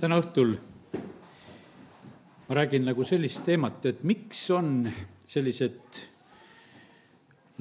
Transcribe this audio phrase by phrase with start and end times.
[0.00, 0.56] täna õhtul
[2.48, 4.84] ma räägin nagu sellist teemat, et miks on
[5.26, 6.02] sellised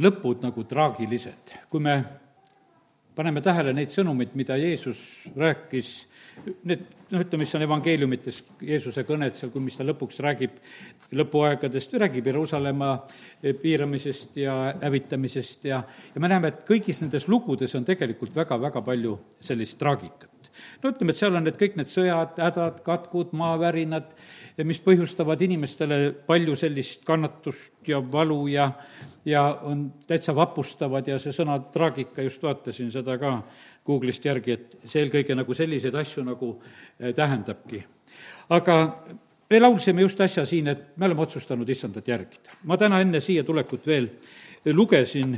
[0.04, 1.96] lõpud nagu traagilised, kui me
[3.16, 5.00] paneme tähele neid sõnumeid, mida Jeesus
[5.40, 5.94] rääkis,
[6.68, 6.84] need,
[7.14, 10.60] noh, ütleme, mis on evangeeliumites, Jeesuse kõned seal, kui, mis ta lõpuks räägib
[11.16, 12.92] lõpuaegadest, räägib Jeruusalemma
[13.64, 15.80] piiramisest ja hävitamisest ja,
[16.12, 20.35] ja me näeme, et kõigis nendes lugudes on tegelikult väga-väga palju sellist traagikat
[20.84, 24.14] no ütleme, et seal on need kõik need sõjad, hädad, katkud, maavärinad,
[24.68, 28.70] mis põhjustavad inimestele palju sellist kannatust ja valu ja,
[29.28, 33.38] ja on täitsa vapustavad ja see sõna traagika, just vaatasin seda ka
[33.86, 36.56] Google'ist järgi, et see eelkõige nagu selliseid asju nagu
[37.00, 37.84] eh, tähendabki.
[38.50, 38.80] aga
[39.50, 42.58] me laulsime just äsja siin, et me oleme otsustanud issandat järgida.
[42.64, 44.10] ma täna enne siia tulekut veel
[44.74, 45.38] lugesin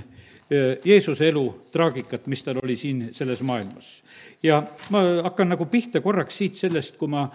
[0.86, 4.04] Jeesuse elu traagikat, mis tal oli siin selles maailmas.
[4.44, 7.28] ja ma hakkan nagu pihta korraks siit sellest, kui ma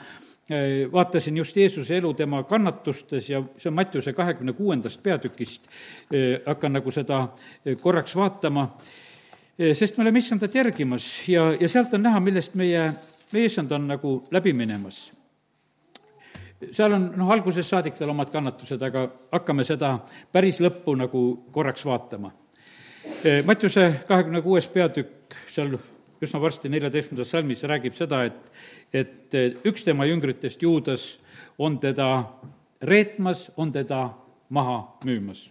[0.92, 5.68] vaatasin just Jeesuse elu tema kannatustes ja see on Mattiuse kahekümne kuuendast peatükist,
[6.46, 7.28] hakkan nagu seda
[7.80, 8.66] korraks vaatama,
[9.74, 12.90] sest me oleme issandat järgimas ja, ja sealt on näha, millest meie,
[13.32, 15.10] meie issand on nagu läbi minemas.
[16.72, 19.98] Seal on noh, algusest saadik tal omad kannatused, aga hakkame seda
[20.32, 22.30] päris lõppu nagu korraks vaatama
[23.44, 25.74] Mattiuse kahekümne kuues peatükk, seal
[26.22, 28.52] üsna varsti neljateistkümnendas salmis räägib seda, et,
[28.94, 31.06] et eh, üks tema jüngritest, Juudas,
[31.58, 32.08] on teda
[32.82, 34.04] reetmas, on teda
[34.48, 35.50] maha müümas.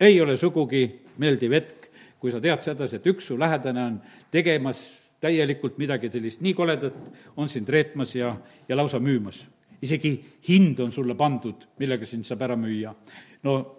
[0.00, 1.88] ei ole sugugi meeldiv hetk,
[2.20, 3.98] kui sa tead sedasi, et üks su lähedane on
[4.30, 4.82] tegemas
[5.22, 6.96] täielikult midagi sellist nii koledat,
[7.36, 8.36] on sind reetmas ja,
[8.68, 9.46] ja lausa müümas.
[9.82, 10.18] isegi
[10.48, 12.94] hind on sulle pandud, millega sind saab ära müüa.
[13.42, 13.76] no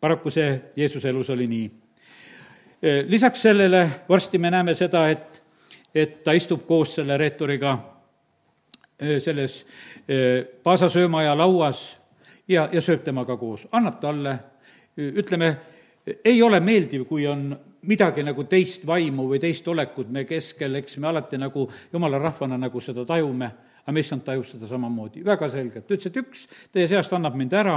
[0.00, 1.85] paraku see Jeesuse elus oli nii Eh,
[2.82, 5.42] lisaks sellele varsti me näeme seda, et,
[5.94, 7.76] et ta istub koos selle reeturiga
[9.00, 9.66] eh, selles
[10.08, 11.86] eh, paasasöömaja lauas
[12.48, 14.36] ja, ja sööb temaga koos, annab talle,
[14.96, 15.56] ütleme,
[16.24, 17.48] ei ole meeldiv, kui on
[17.86, 22.58] midagi nagu teist vaimu või teist olekut meie keskel, eks me alati nagu jumala rahvana
[22.58, 23.50] nagu seda tajume
[23.86, 26.40] aga me issand tajus seda samamoodi, väga selgelt, ütles, et üks
[26.74, 27.76] teie seast annab mind ära,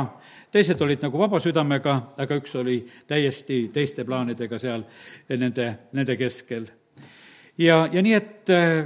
[0.49, 4.87] teised olid nagu vaba südamega, aga üks oli täiesti teiste plaanidega seal
[5.29, 6.65] nende, nende keskel.
[7.61, 8.81] ja, ja nii, et äh,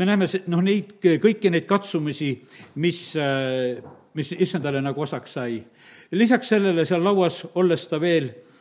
[0.00, 2.32] me näeme noh, neid, kõiki neid katsumisi,
[2.80, 3.84] mis, äh,
[4.16, 5.60] mis issandale nagu osaks sai.
[6.16, 8.53] lisaks sellele seal lauas olles ta veel Eh,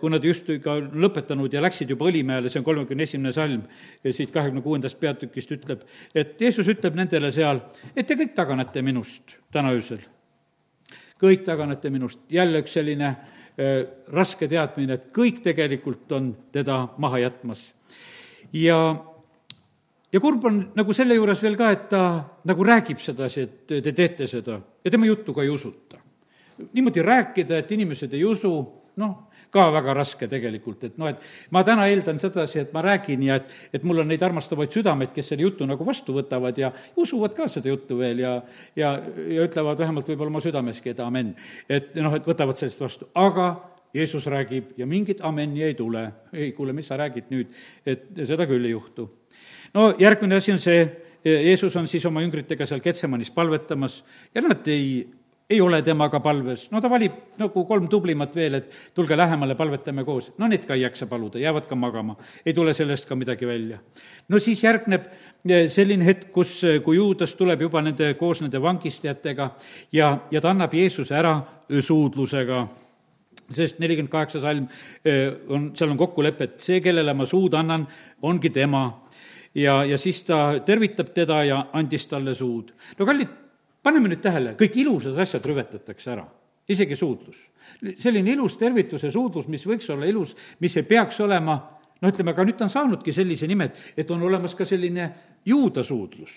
[0.00, 3.64] kui nad just ka lõpetanud ja läksid juba Õlimäele, see on kolmekümne esimene salm,
[4.04, 5.82] siit kahekümne kuuendast peatükist ütleb,
[6.14, 10.04] et Jeesus ütleb nendele seal, et te kõik taganete minust täna öösel.
[11.18, 13.82] kõik taganete minust, jälle üks selline äh,
[14.12, 17.74] raske teadmine, et kõik tegelikult on teda maha jätmas.
[18.52, 18.78] ja
[20.12, 22.02] ja kurb on nagu selle juures veel ka, et ta
[22.44, 25.98] nagu räägib sedasi, et te teete seda ja tema juttu ka ei usuta.
[26.72, 28.52] niimoodi rääkida, et inimesed ei usu,
[29.00, 31.20] noh, ka väga raske tegelikult, et noh, et
[31.54, 35.12] ma täna eeldan sedasi, et ma räägin ja et, et mul on neid armastavaid südameid,
[35.14, 38.34] kes selle jutu nagu vastu võtavad ja usuvad ka seda juttu veel ja,
[38.76, 41.34] ja, ja ütlevad vähemalt võib-olla oma südameski, et amen.
[41.68, 43.54] et noh, et võtavad sellest vastu, aga
[43.96, 46.12] Jeesus räägib ja mingit amenni ei tule.
[46.32, 47.52] ei, kuule, mis sa räägid nüüd,
[47.86, 49.10] et seda küll ei juhtu.
[49.74, 50.88] no järgmine asi on see,
[51.24, 54.02] Jeesus on siis oma jüngritega seal Getsemanis palvetamas
[54.34, 55.06] ja nad ei
[55.50, 60.04] ei ole temaga palves, no ta valib nagu kolm tublimat veel, et tulge lähemale, palvetame
[60.04, 60.32] koos.
[60.38, 63.78] no need ka ei jaksa paluda, jäävad ka magama, ei tule sellest ka midagi välja.
[64.28, 65.06] no siis järgneb
[65.48, 69.50] eh, selline hetk, kus, eh, kui Juudas tuleb juba nende, koos nende vangistajatega
[69.92, 71.38] ja, ja ta annab Jeesuse ära
[71.70, 72.66] suudlusega
[73.54, 74.66] sest nelikümmend kaheksa salm
[75.04, 77.86] eh, on, seal on kokkulepe, et see, kellele ma suud annan,
[78.22, 78.88] ongi tema.
[79.54, 82.74] ja, ja siis ta tervitab teda ja andis talle suud.
[82.98, 83.45] no kallid
[83.86, 86.26] paneme nüüd tähele, kõik ilusad asjad rüvetatakse ära,
[86.68, 87.38] isegi suudlus.
[88.02, 91.56] selline ilus tervitus ja suudlus, mis võiks olla ilus, mis ei peaks olema,
[92.00, 95.10] no ütleme, aga nüüd ta on saanudki sellise nime, et, et on olemas ka selline
[95.46, 96.34] juudasuudlus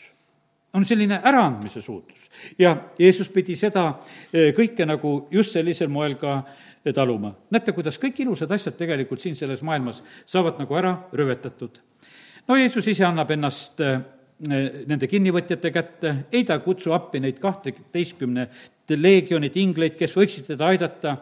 [0.73, 2.29] on selline äraandmise suudlus.
[2.59, 3.99] ja Jeesus pidi seda
[4.33, 6.43] eh, kõike nagu just sellisel moel ka
[6.85, 7.33] eh, taluma.
[7.49, 11.81] näete, kuidas kõik ilusad asjad tegelikult siin selles maailmas saavad nagu ära rüvetatud.
[12.47, 13.99] no Jeesus ise annab ennast eh,
[14.47, 18.47] nende kinnivõtjate kätte, ei ta kutsu appi neid kahteteistkümne
[18.89, 21.17] leegionit ingleid, kes võiksid teda aidata.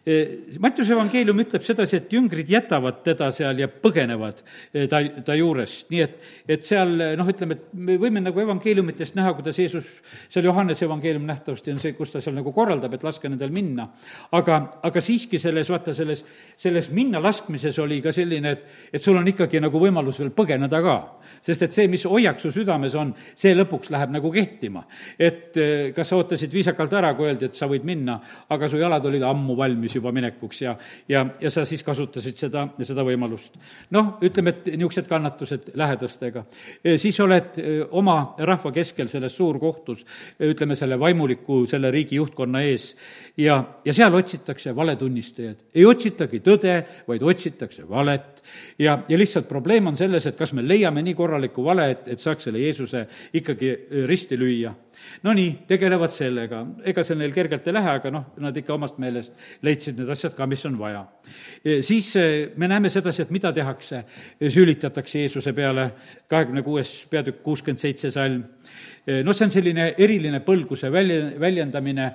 [0.00, 4.38] Mattiuse evangeelium ütleb sedasi, et jüngrid jätavad teda seal ja põgenevad
[4.88, 6.14] ta, ta juurest, nii et,
[6.56, 9.90] et seal noh, ütleme, et me võime nagu evangeeliumitest näha, kuidas Jeesus,
[10.32, 13.90] seal Johannese evangeelium nähtavasti on see, kus ta seal nagu korraldab, et laske nendel minna.
[14.38, 14.56] aga,
[14.88, 16.24] aga siiski selles, vaata, selles,
[16.56, 18.64] selles minna laskmises oli ka selline, et,
[18.96, 20.96] et sul on ikkagi nagu võimalus veel põgeneda ka.
[21.44, 24.86] sest et see, mis hoiak su südames on, see lõpuks läheb nagu kehtima.
[25.20, 25.60] et
[25.92, 28.16] kas sa ootasid viisakalt ära, kui öeldi, et sa võid minna,
[28.48, 30.74] aga su jalad olid ammu valmis juba minekuks ja,
[31.08, 33.56] ja, ja sa siis kasutasid seda, seda võimalust.
[33.94, 36.44] noh, ütleme, et niisugused kannatused lähedastega.
[36.96, 37.60] siis oled
[37.90, 40.04] oma rahva keskel selles suurkohtus,
[40.40, 42.94] ütleme, selle vaimuliku, selle riigi juhtkonna ees
[43.36, 45.66] ja, ja seal otsitakse valetunnistajaid.
[45.74, 46.76] ei otsitagi tõde,
[47.08, 48.42] vaid otsitakse valet
[48.78, 52.20] ja, ja lihtsalt probleem on selles, et kas me leiame nii korralikku vale, et, et
[52.20, 53.06] saaks selle Jeesuse
[53.40, 53.74] ikkagi
[54.08, 54.74] risti lüüa
[55.22, 59.36] Nonii, tegelevad sellega, ega see neil kergelt ei lähe, aga noh, nad ikka omast meelest
[59.66, 61.04] leidsid need asjad ka, mis on vaja.
[61.86, 64.04] siis eh, me näeme sedasi, et mida tehakse,
[64.40, 65.90] sülitatakse Jeesuse peale,
[66.30, 68.44] kahekümne kuues peatükk, kuuskümmend seitse salm
[69.24, 72.08] noh, see on selline eriline põlguse välja, väljendamine,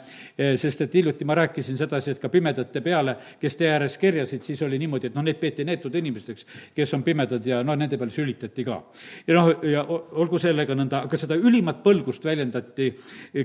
[0.59, 4.61] sest et hiljuti ma rääkisin sedasi, et ka pimedate peale, kes tee ääres kerjasid, siis
[4.65, 6.45] oli niimoodi, et noh, need peeti neetud inimesteks,
[6.75, 8.79] kes on pimedad ja noh, nende peale sülitati ka.
[9.27, 12.91] ja noh, ja olgu sellega nõnda, aga seda ülimat põlgust väljendati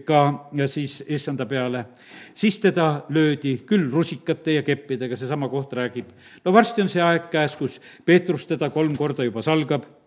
[0.06, 0.23] ka
[0.70, 1.85] siis issanda peale.
[2.35, 6.12] siis teda löödi küll rusikate ja keppidega, seesama koht räägib.
[6.44, 10.00] no varsti on see aeg käes, kus Peetrus teda kolm korda juba salgab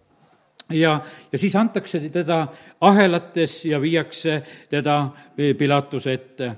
[0.70, 1.02] ja,
[1.32, 2.48] ja siis antakse teda
[2.82, 5.10] ahelates ja viiakse teda
[5.58, 6.52] Pilatuse ette.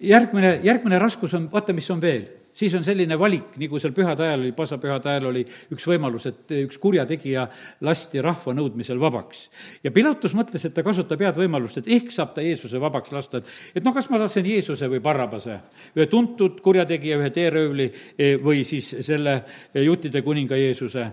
[0.00, 2.24] järgmine, järgmine raskus on, vaata, mis on veel
[2.54, 5.42] siis on selline valik, nagu seal pühade ajal oli, pasapühade ajal oli
[5.74, 7.46] üks võimalus, et üks kurjategija
[7.86, 9.48] lasti rahva nõudmisel vabaks.
[9.82, 13.42] ja Pilatus mõtles, et ta kasutab head võimalust, et ehk saab ta Jeesuse vabaks lasta,
[13.42, 15.58] et et noh, kas ma lasen Jeesuse või Barrabase,
[15.96, 19.40] ühe tuntud kurjategija, ühe teeröövli eh, või siis selle
[19.74, 21.10] juutide kuninga Jeesuse.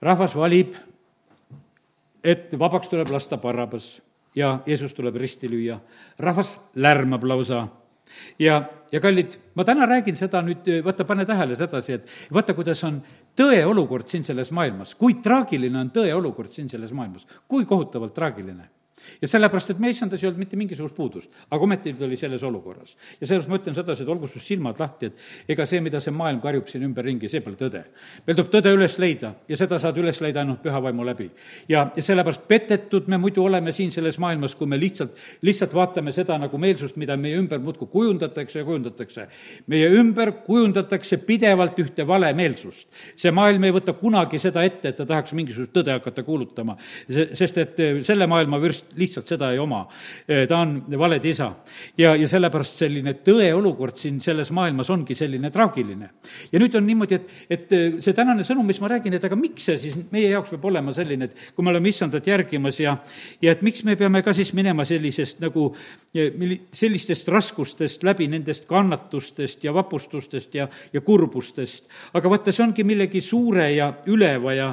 [0.00, 0.74] rahvas valib
[2.24, 4.00] et vabaks tuleb lasta Barrabas
[4.34, 5.80] ja Jeesus tuleb risti lüüa.
[6.18, 7.68] rahvas lärmab lausa.
[8.38, 12.82] Ja, ja kallid, ma täna räägin seda nüüd, vaata, pane tähele sedasi, et vaata, kuidas
[12.84, 12.98] on
[13.38, 18.14] tõe olukord siin selles maailmas, kui traagiline on tõe olukord siin selles maailmas, kui kohutavalt
[18.14, 18.66] traagiline
[19.22, 22.42] ja sellepärast, et meie issandas ei olnud mitte mingisugust puudust, aga ometi ta oli selles
[22.46, 22.96] olukorras.
[23.20, 26.14] ja sellepärast ma ütlen sedasi, et olgu sul silmad lahti, et ega see, mida see
[26.14, 27.82] maailm karjub siin ümberringi, see pole tõde.
[28.26, 31.30] meil tuleb tõde üles leida ja seda saad üles leida ainult püha vaimu läbi.
[31.68, 36.12] ja, ja sellepärast petetud me muidu oleme siin selles maailmas, kui me lihtsalt, lihtsalt vaatame
[36.12, 39.26] seda nagu meelsust, mida meie ümber muudkui kujundatakse ja kujundatakse.
[39.66, 42.88] meie ümber kujundatakse pidevalt ühte valemeelsust.
[43.16, 46.76] see maailm ei võta kunagi seda ette, et ta tahaks mingisugust tõde hakata kuulutama,
[47.08, 47.76] sest et
[48.06, 49.86] selle maailma vürst lihtsalt seda ei oma.
[50.48, 51.50] ta on valede isa.
[51.98, 56.10] ja, ja sellepärast selline tõe olukord siin selles maailmas ongi selline traagiline.
[56.52, 59.68] ja nüüd on niimoodi, et, et see tänane sõnum, mis ma räägin, et aga miks
[59.68, 62.96] see siis meie jaoks peab olema selline, et kui me oleme issandat järgimas ja,
[63.42, 65.70] ja et miks me peame ka siis minema sellisest nagu,
[66.72, 71.88] sellistest raskustest läbi, nendest kannatustest ja vapustustest ja, ja kurbustest.
[72.14, 74.70] aga vaata, see ongi millegi suure ja üleva ja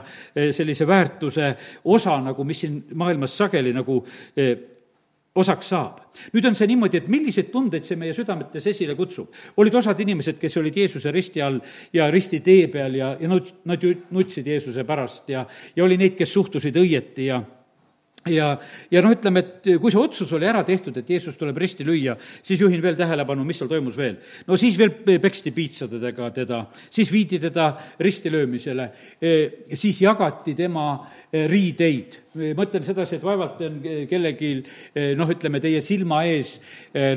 [0.52, 1.54] sellise väärtuse
[1.86, 4.00] osa nagu, mis siin maailmas sageli nagu
[5.38, 6.02] osaks saab.
[6.34, 9.30] nüüd on see niimoodi, et milliseid tundeid see meie südametes esile kutsub.
[9.58, 11.60] olid osad inimesed, kes olid Jeesuse risti all
[11.94, 15.46] ja risti tee peal ja, ja nad, nad ju nutsid Jeesuse pärast ja,
[15.76, 17.42] ja oli neid, kes suhtusid õieti ja
[18.26, 18.52] ja,
[18.92, 22.16] ja noh, ütleme, et kui see otsus oli ära tehtud, et Jeesus tuleb risti lüüa,
[22.46, 24.18] siis juhin veel tähelepanu, mis seal toimus veel.
[24.48, 27.70] no siis veel peksti piitsadega teda, siis viidi teda
[28.04, 28.90] ristilöömisele,
[29.22, 29.34] e,
[29.76, 30.88] siis jagati tema
[31.32, 32.24] e, riideid.
[32.58, 34.52] mõtlen sedasi, et vaevalt on kellelgi
[34.94, 36.58] e, noh, ütleme, teie silma ees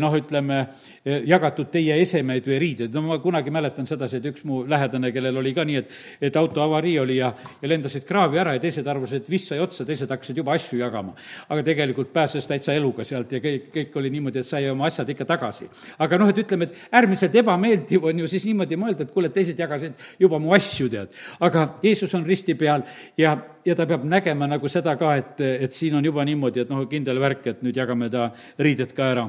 [0.00, 0.62] noh, ütleme,
[1.04, 2.94] jagatud teie esemeid või riideid.
[2.94, 5.92] no ma kunagi mäletan sedasi, et üks mu lähedane, kellel oli ka nii, et,
[6.30, 9.60] et auto avarii oli ja, ja lendasid kraavi ära ja teised arvasid, et vist sai
[9.60, 11.14] otsa, teised hakkasid juba asju jagama jagama.
[11.48, 15.08] aga tegelikult pääses täitsa eluga sealt ja kõik, kõik oli niimoodi, et sai oma asjad
[15.08, 15.68] ikka tagasi.
[15.98, 19.58] aga noh, et ütleme, et äärmiselt ebameeldiv on ju siis niimoodi mõelda, et kuule, teised
[19.58, 21.08] jagasid juba mu asju, tead.
[21.40, 22.82] aga Jeesus on risti peal
[23.16, 26.70] ja, ja ta peab nägema nagu seda ka, et, et siin on juba niimoodi, et
[26.70, 29.28] noh, kindel värk, et nüüd jagame ta riided ka ära.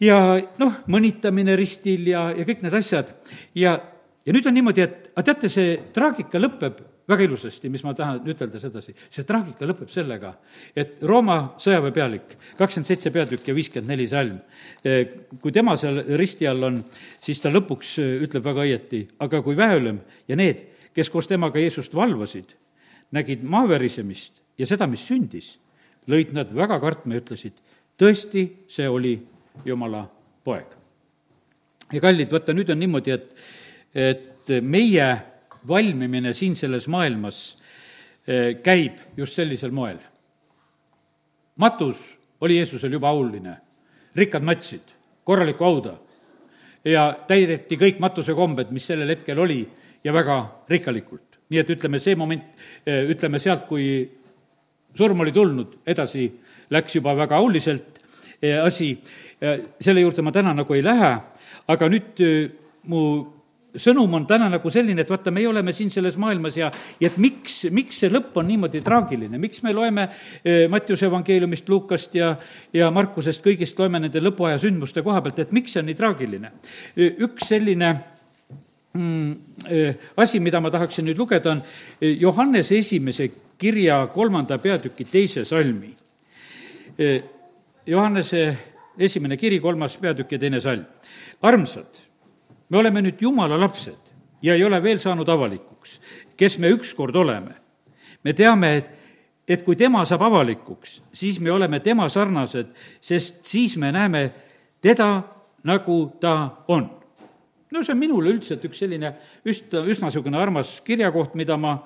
[0.00, 3.12] ja noh, mõnitamine ristil ja, ja kõik need asjad
[3.54, 3.78] ja,
[4.24, 8.22] ja nüüd on niimoodi, et aga teate, see traagika lõpeb väga ilusasti, mis ma tahan
[8.30, 10.32] ütelda sedasi, see traagika lõpeb sellega,
[10.76, 14.38] et Rooma sõjaväepealik, kakskümmend seitse peatükk ja viiskümmend neli salm,
[14.84, 16.78] eh, kui tema seal risti all on,
[17.22, 19.98] siis ta lõpuks eh, ütleb väga õieti, aga kui väeülem
[20.30, 20.62] ja need,
[20.94, 22.54] kes koos temaga Jeesust valvasid,
[23.12, 25.56] nägid maaverisemist ja seda, mis sündis,
[26.08, 27.58] lõid nad väga kartma ja ütlesid,
[27.98, 29.16] tõesti, see oli
[29.66, 30.06] Jumala
[30.44, 30.78] poeg.
[31.92, 33.34] ja kallid, vaata nüüd on niimoodi, et,
[33.92, 35.31] et meie
[35.68, 37.42] valmimine siin selles maailmas
[38.26, 39.98] eh, käib just sellisel moel.
[41.56, 41.96] matus
[42.40, 43.56] oli Jeesusel juba auline,
[44.16, 44.82] rikkad matsid,
[45.24, 45.92] korralikku hauda
[46.84, 49.68] ja täideti kõik matusekombed, mis sellel hetkel oli
[50.04, 51.38] ja väga rikkalikult.
[51.52, 52.44] nii et ütleme, see moment,
[52.86, 54.08] eh, ütleme sealt, kui
[54.94, 56.30] surm oli tulnud, edasi
[56.70, 58.00] läks juba väga auliselt
[58.42, 58.96] eh, asi,
[59.80, 61.16] selle juurde ma täna nagu ei lähe,
[61.68, 62.20] aga nüüd
[62.88, 63.02] mu
[63.80, 66.68] sõnum on täna nagu selline, et vaata, meie oleme siin selles maailmas ja,
[67.00, 70.08] ja et miks, miks see lõpp on niimoodi traagiline, miks me loeme
[70.44, 72.34] eh, Mattiuse evangeeliumist, Lukast ja,
[72.74, 76.52] ja Markusest, kõigist loeme nende lõpuaja sündmuste koha pealt, et miks see on nii traagiline?
[76.96, 77.94] üks selline
[78.92, 79.32] mm,
[79.72, 83.30] eh, asi, mida ma tahaksin nüüd lugeda, on eh, Johannese esimese
[83.62, 85.92] kirja kolmanda peatüki teise salmi.
[87.86, 88.40] Johannese
[88.98, 90.82] esimene kiri, kolmas peatükk ja teine salm.
[91.42, 92.11] armsad
[92.72, 94.12] me oleme nüüd Jumala lapsed
[94.42, 95.98] ja ei ole veel saanud avalikuks,
[96.36, 97.60] kes me ükskord oleme.
[98.24, 98.90] me teame, et,
[99.48, 104.30] et kui tema saab avalikuks, siis me oleme tema sarnased, sest siis me näeme
[104.80, 105.22] teda,
[105.66, 106.88] nagu ta on.
[107.72, 109.14] no see on minule üldiselt üks selline
[109.44, 111.76] üsna, üsna niisugune armas kirjakoht, mida ma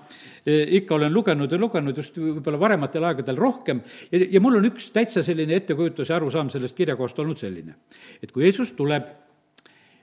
[0.46, 4.70] e, ikka olen lugenud ja lugenud just võib-olla varematel aegadel rohkem ja, ja mul on
[4.70, 7.78] üks täitsa selline ettekujutus ja arusaam sellest kirjakohast olnud selline,
[8.22, 9.06] et kui Jeesus tuleb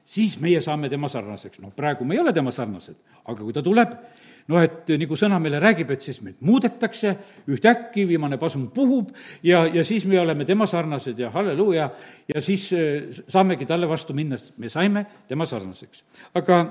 [0.06, 1.60] siis meie saame tema sarnaseks.
[1.64, 3.96] noh, praegu me ei ole tema sarnased, aga kui ta tuleb,
[4.52, 7.16] noh, et nagu sõna meile räägib, et siis meid muudetakse,
[7.48, 11.90] ühtäkki viimane pasum puhub ja, ja siis me oleme tema sarnased ja halleluuja,
[12.34, 16.04] ja siis äh, saamegi talle vastu minna, sest me saime tema sarnaseks.
[16.36, 16.66] aga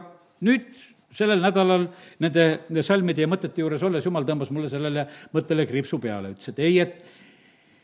[0.45, 0.69] nüüd
[1.13, 1.89] sellel nädalal
[2.25, 6.63] nende salmide ja mõtete juures olles, jumal tõmbas mulle sellele mõttele kriipsu peale, ütles, et
[6.63, 7.03] ei, et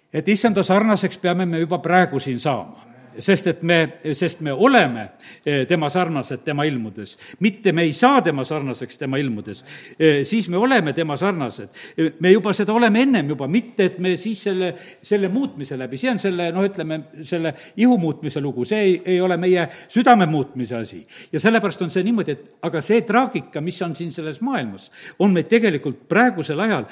[0.09, 2.88] et issanda sarnaseks peame me juba praegu siin saama
[3.19, 3.79] sest et me,
[4.15, 5.05] sest me oleme
[5.45, 9.65] eh, tema sarnased tema ilmudes, mitte me ei saa tema sarnaseks tema ilmudes,
[9.99, 11.69] eh, siis me oleme tema sarnased.
[11.97, 14.73] Eh, me juba seda oleme ennem juba, mitte et me siis selle,
[15.03, 19.21] selle muutmise läbi, see on selle, noh, ütleme, selle ihu muutmise lugu, see ei, ei
[19.25, 21.05] ole meie südame muutmise asi.
[21.33, 25.35] ja sellepärast on see niimoodi, et aga see traagika, mis on siin selles maailmas, on
[25.35, 26.87] meid tegelikult praegusel ajal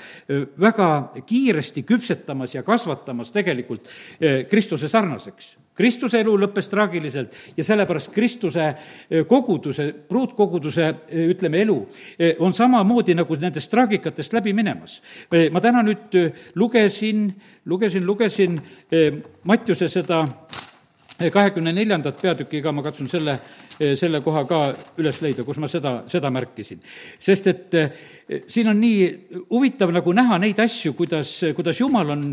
[0.61, 0.89] väga
[1.27, 3.89] kiiresti küpsetamas ja kasvatamas tegelikult
[4.51, 11.77] Kristuse sarnaseks Kristuse elu lõppes traagiliselt ja sellepärast Kristuse eh, koguduse, pruutkoguduse, eh, ütleme, elu
[12.19, 15.01] eh, on samamoodi nagu nendest traagikatest läbi minemas.
[15.53, 16.15] ma täna nüüd
[16.55, 17.29] lugesin,
[17.67, 18.61] lugesin, lugesin
[19.45, 20.23] Mattiuse seda
[21.17, 23.39] kahekümne neljandat peatükiga ma katsun selle,
[23.79, 24.61] selle koha ka
[25.01, 26.81] üles leida, kus ma seda, seda märkisin.
[27.19, 27.91] sest et eh,
[28.49, 29.07] siin on nii
[29.51, 32.27] huvitav nagu näha neid asju, kuidas, kuidas Jumal on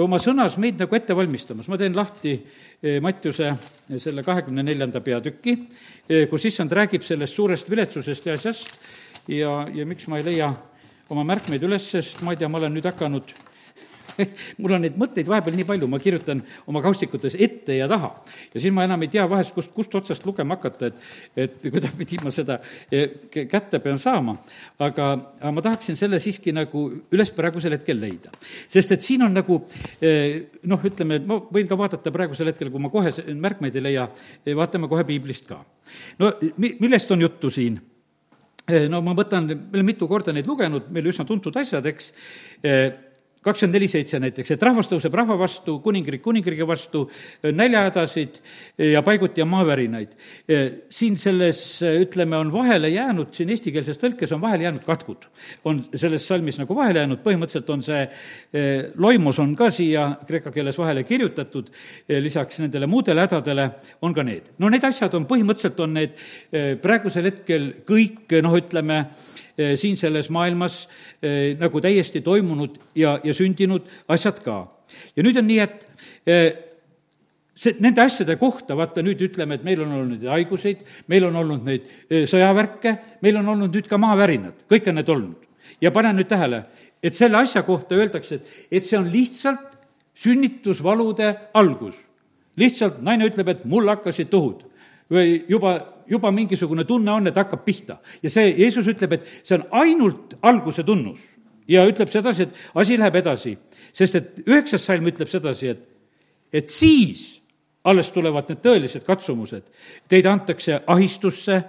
[0.00, 1.68] oma sõnas meid nagu ette valmistamas.
[1.68, 2.32] ma teen lahti
[2.82, 3.52] eh, Mattiuse
[3.98, 5.58] selle kahekümne neljanda peatüki,
[6.08, 8.76] eh, kus issand räägib sellest suurest viletsusest ja asjast
[9.28, 10.52] ja, ja miks ma ei leia
[11.12, 13.34] oma märkmeid üles, sest ma ei tea, ma olen nüüd hakanud
[14.60, 18.12] mul on neid mõtteid vahepeal nii palju, ma kirjutan oma kaustikutes ette ja taha.
[18.54, 21.04] ja siis ma enam ei tea vahest, kust, kust otsast lugema hakata, et,
[21.36, 22.58] et kuidagipidi ma seda
[22.92, 24.36] eh, kätte pean saama.
[24.78, 28.32] aga, aga ma tahaksin selle siiski nagu üles praegusel hetkel leida.
[28.68, 29.60] sest et siin on nagu
[30.00, 34.08] eh, noh, ütleme, ma võin ka vaadata praegusel hetkel, kui ma kohe märkmeid ei leia,
[34.44, 35.62] eh, vaatame kohe piiblist ka.
[36.20, 37.80] no mi-, millest on juttu siin?
[38.62, 42.12] no ma võtan, me oleme mitu korda neid lugenud, meil üsna tuntud asjad, eks,
[43.42, 47.04] kakskümmend neli seitse näiteks, et rahvas tõuseb rahva vastu, kuningriik kuningriigi vastu,
[47.42, 48.38] näljahädasid
[48.92, 50.14] ja paiguti ja maavärinaid.
[50.90, 55.26] siin selles, ütleme, on vahele jäänud, siin eestikeelses tõlkes on vahele jäänud katkud.
[55.64, 58.08] on selles salmis nagu vahele jäänud, põhimõtteliselt on see
[58.96, 61.70] loimus on ka siia kreeka keeles vahele kirjutatud,
[62.08, 63.70] lisaks nendele muudele hädadele
[64.02, 64.52] on ka need.
[64.58, 66.16] no need asjad on, põhimõtteliselt on need
[66.82, 69.31] praegusel hetkel kõik noh, ütleme, Eh,
[69.76, 70.86] siin selles maailmas
[71.22, 74.58] eh, nagu täiesti toimunud ja, ja sündinud asjad ka.
[75.16, 75.86] ja nüüd on nii, et
[76.26, 76.46] eh,
[77.54, 81.66] see, nende asjade kohta, vaata nüüd ütleme, et meil on olnud haiguseid, meil on olnud
[81.68, 81.90] neid
[82.30, 85.50] sõjavärke, meil on olnud nüüd ka maavärinad, kõik on need olnud.
[85.80, 86.64] ja pane nüüd tähele,
[87.02, 89.68] et selle asja kohta öeldakse, et, et see on lihtsalt
[90.14, 91.96] sünnitusvalude algus.
[92.56, 94.71] lihtsalt naine ütleb, et mul hakkasid tuhud
[95.10, 95.78] või juba
[96.12, 97.98] juba mingisugune tunne on, et hakkab pihta.
[98.22, 101.20] ja see, Jeesus ütleb, et see on ainult alguse tunnus.
[101.68, 103.56] ja ütleb sedasi, et asi läheb edasi.
[103.92, 105.88] sest et üheksas salm ütleb sedasi, et,
[106.52, 107.42] et siis
[107.84, 109.64] alles tulevad need tõelised katsumused.
[110.08, 111.62] Teid antakse ahistusse,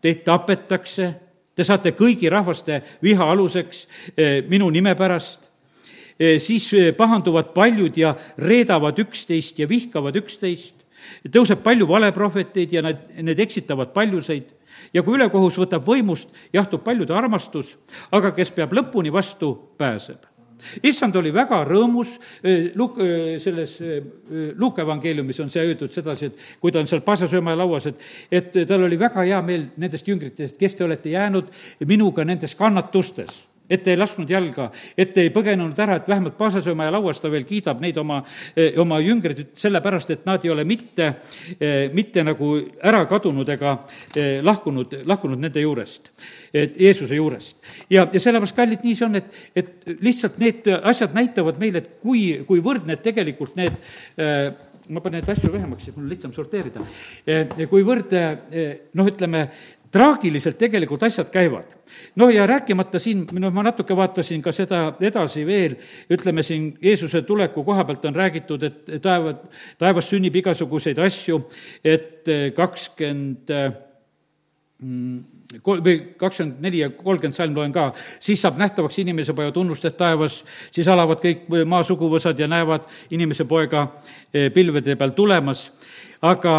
[0.00, 1.14] teid tapetakse,
[1.56, 3.86] te saate kõigi rahvaste viha aluseks
[4.16, 5.48] eh, minu nime pärast
[6.18, 10.79] eh, siis eh, pahanduvad paljud ja reedavad üksteist ja vihkavad üksteist
[11.32, 14.56] tõuseb palju valeprohveteid ja nad, need eksitavad paljuseid.
[14.94, 17.76] Ja kui ülekohus võtab võimust, jahtub paljude armastus,
[18.14, 20.30] aga kes peab lõpuni vastu, pääseb.
[20.84, 22.18] Issand oli väga rõõmus,
[22.76, 23.00] Luk-,
[23.40, 23.78] selles
[24.60, 28.58] Luuka evangeeliumis on see öeldud sedasi, et kui ta on seal paasasööma lauas, et et
[28.68, 31.48] tal oli väga hea meel nendest jüngritest, kes te olete jäänud
[31.88, 37.20] minuga nendes kannatustes et ei lasknud jalga, et ei põgenenud ära, et vähemalt paasasöömaja lauas
[37.22, 38.20] ta veel kiidab neid oma,
[38.56, 41.12] eh, oma jüngreid sellepärast, et nad ei ole mitte,
[41.58, 43.76] eh, mitte nagu ära kadunud ega
[44.14, 46.10] eh, lahkunud, lahkunud nende juurest,
[46.52, 47.56] et Jeesuse juurest.
[47.90, 51.94] ja, ja sellepärast, kallid, nii see on, et, et lihtsalt need asjad näitavad meile, et
[52.02, 53.78] kui, kuivõrd need tegelikult need
[54.90, 56.82] ma panen neid asju lühemaks, et mul on lihtsam sorteerida.
[57.70, 58.14] kuivõrd
[58.98, 59.44] noh, ütleme,
[59.90, 61.74] traagiliselt tegelikult asjad käivad.
[62.16, 65.76] no ja rääkimata siin, no ma natuke vaatasin ka seda edasi veel,
[66.10, 69.34] ütleme siin Jeesuse tuleku koha pealt on räägitud, et taeva,
[69.78, 71.42] taevas sünnib igasuguseid asju,
[71.84, 73.50] et kakskümmend
[74.78, 75.18] mm,
[75.62, 77.90] kol-, või kakskümmend neli ja kolmkümmend salm loen ka,
[78.22, 83.44] siis saab nähtavaks inimese poja tunnustused taevas, siis alavad kõik maa suguvõsad ja näevad inimese
[83.50, 83.88] poega
[84.32, 85.66] eh, pilvede peal tulemas,
[86.22, 86.54] aga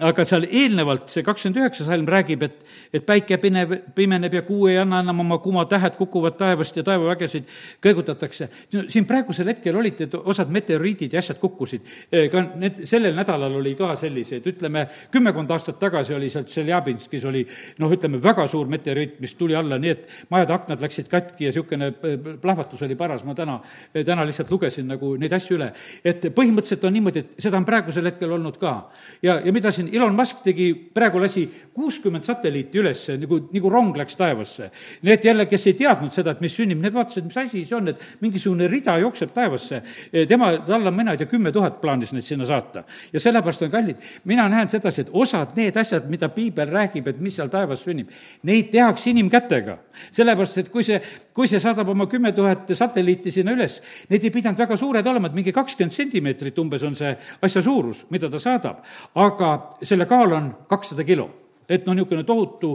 [0.00, 2.62] aga seal eelnevalt see kakskümmend üheksa salm räägib, et,
[2.96, 6.84] et päike pinev, pimeneb ja kuu ei anna enam oma kuma, tähed kukuvad taevast ja
[6.86, 7.48] taevavägesid
[7.84, 8.48] kõigutatakse.
[8.88, 11.84] siin praegusel hetkel olid, et osad meteoriidid ja asjad kukkusid.
[12.32, 17.44] ka need, sellel nädalal oli ka selliseid, ütleme, kümmekond aastat tagasi oli sealt Seljabinskis oli
[17.78, 21.50] noh, ütleme, väga suur meteoriit, mis tuli alla, nii et majade aknad läksid katki ja
[21.50, 21.92] niisugune
[22.40, 23.58] plahvatus oli paras, ma täna,
[23.92, 25.72] täna lihtsalt lugesin nagu neid asju üle.
[26.04, 28.74] et põhimõtteliselt on niimoodi, et seda on praegusel hetkel olnud ka.
[29.22, 31.44] ja, ja mida siin Elon Musk tegi, praegu lasi
[31.74, 34.70] kuuskümmend satelliiti üles, nagu, nagu rong läks taevasse.
[35.06, 37.92] Need jälle, kes ei teadnud seda, et mis sünnib, need vaatasid, mis asi see on,
[37.92, 39.82] et mingisugune rida jookseb taevasse.
[40.28, 42.84] tema, tal on, mina ei tea, kümme tuhat plaanis neid sinna saata.
[43.12, 47.20] ja sellepärast on kallid, mina näen sedasi, et osad need asjad, mida piibel räägib, et
[47.20, 48.10] mis seal taevas sünnib,
[48.42, 49.78] neid tehakse inimkätega.
[50.10, 51.00] sellepärast, et kui see,
[51.34, 53.80] kui see saadab oma kümme tuhat satelliiti sinna üles,
[54.10, 58.04] need ei pidanud väga suured olema, et mingi kakskümmend sentimeetrit umbes on see asja suurus,
[58.10, 58.84] mida ta saadab.
[59.14, 61.30] aga selle kaal on kakssada kilo
[61.70, 62.72] et noh, niisugune tohutu,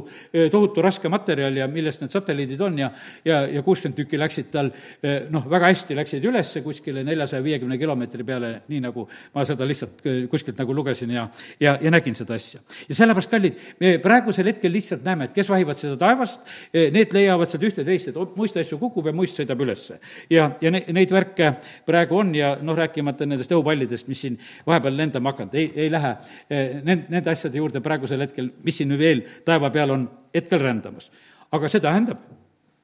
[0.52, 2.92] tohutu raske materjal ja millest need satelliidid on ja,
[3.26, 4.72] ja, ja kuuskümmend tükki läksid tal
[5.34, 9.06] noh, väga hästi läksid üles kuskile neljasaja viiekümne kilomeetri peale, nii nagu
[9.36, 11.28] ma seda lihtsalt kuskilt nagu lugesin ja,
[11.60, 12.62] ja, ja nägin seda asja.
[12.90, 17.50] ja sellepärast, kallid, me praegusel hetkel lihtsalt näeme, et kes vahivad seda taevast, need leiavad
[17.52, 20.00] sealt ühte-teist, et muist asju kukub ja muist sõidab ülesse.
[20.30, 21.56] ja, ja ne-, neid värke
[21.88, 26.16] praegu on ja noh, rääkimata nendest õhupallidest, mis siin vahepeal lendama hakanud, ei, ei lähe
[26.50, 31.12] nende, nende asjade juurde praegusel hetkel, mis siin siin veel taeva peal on hetkel rändamas.
[31.52, 32.20] aga see tähendab,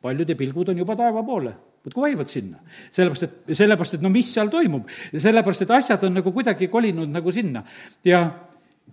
[0.02, 2.60] paljude pilgud on juba taeva poole muudkui vahivad sinna.
[2.92, 7.10] sellepärast, et, sellepärast, et no mis seal toimub, sellepärast, et asjad on nagu kuidagi kolinud
[7.10, 7.64] nagu sinna.
[8.06, 8.30] ja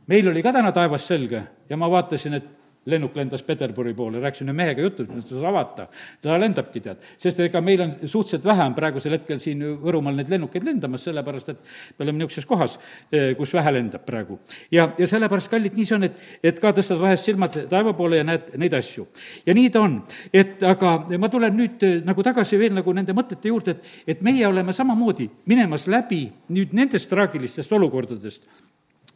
[0.07, 2.58] meil oli ka täna taevas selge ja ma vaatasin, et
[2.89, 5.87] lennuk lendas Peterburi poole, rääkisime mehega juttu, et seda avata.
[6.23, 7.05] ta lendabki, tead.
[7.19, 11.53] sest ega meil on suhteliselt vähe on praegusel hetkel siin Võrumaal neid lennukeid lendamas, sellepärast
[11.53, 11.61] et
[11.99, 12.79] me oleme niisuguses kohas,
[13.13, 14.39] eh, kus vähe lendab praegu.
[14.71, 18.23] ja, ja sellepärast, kallid, nii see on, et, et ka tõstad vahest silmad taeva poole
[18.23, 19.09] ja näed neid asju.
[19.47, 20.01] ja nii ta on.
[20.33, 24.25] et aga ma tulen nüüd eh, nagu tagasi veel nagu nende mõtete juurde, et, et
[24.25, 28.49] meie oleme samamoodi minemas läbi nüüd nendest traagilistest olukordadest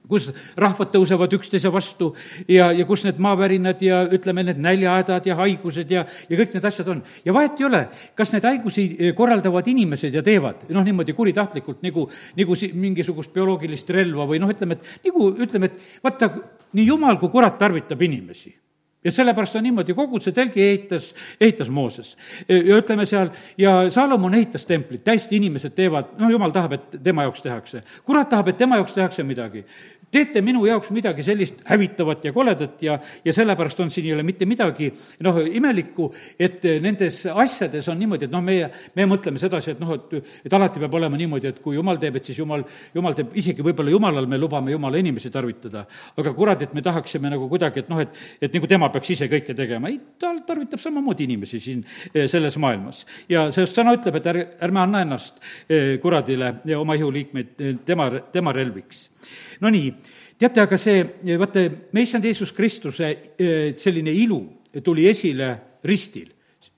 [0.09, 2.13] kus rahvad tõusevad üksteise vastu
[2.51, 6.67] ja, ja kus need maavärinad ja ütleme, need näljahädad ja haigused ja, ja kõik need
[6.69, 7.03] asjad on.
[7.25, 7.83] ja vahet ei ole,
[8.19, 13.33] kas neid haigusi eh, korraldavad inimesed ja teevad, noh, niimoodi kuritahtlikult, nagu, nagu si-, mingisugust
[13.35, 16.33] bioloogilist relva või noh, ütleme, et nagu ütleme, et vaata,
[16.73, 18.53] nii jumal kui kurat tarvitab inimesi
[19.05, 22.17] ja sellepärast on niimoodi, kogu see telgi ehitas, ehitas Mooses.
[22.49, 27.27] ja ütleme seal, ja Salomon ehitas templit, täiesti inimesed teevad, no jumal tahab, et tema
[27.27, 27.83] jaoks tehakse.
[28.05, 29.65] kurat tahab, et tema jaoks tehakse midagi
[30.13, 34.25] teete minu jaoks midagi sellist hävitavat ja koledat ja, ja sellepärast on siin ei ole
[34.27, 34.91] mitte midagi
[35.25, 39.95] noh, imelikku, et nendes asjades on niimoodi, et noh, meie, me mõtleme sedasi, et noh,
[39.97, 43.33] et, et alati peab olema niimoodi, et kui jumal teeb, et siis jumal, jumal teeb,
[43.41, 45.87] isegi võib-olla jumalal me lubame jumala inimesi tarvitada.
[46.17, 49.29] aga kurat, et me tahaksime nagu kuidagi, et noh, et, et nagu tema peaks ise
[49.33, 53.07] kõike tegema, ei, ta tarvitab samamoodi inimesi siin eh, selles maailmas.
[53.29, 57.81] ja sest sõna ütleb, et ärge, ärme anna ennast eh, kuradile ja oma ihuliikmeid eh,
[57.87, 59.09] tema, tema relviks
[59.63, 59.91] Nonii,
[60.39, 61.03] teate, aga see,
[61.39, 61.63] vaata,
[61.95, 64.41] meie issand Jeesus Kristuse eh, selline ilu
[64.83, 65.53] tuli esile
[65.87, 66.31] ristil.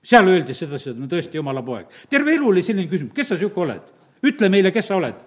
[0.05, 1.87] seal öeldi sedasi, et no tõesti, jumala poeg.
[2.09, 3.93] terve elu oli selline küsimus, kes sa niisugune oled?
[4.25, 5.17] ütle meile, kes sa oled.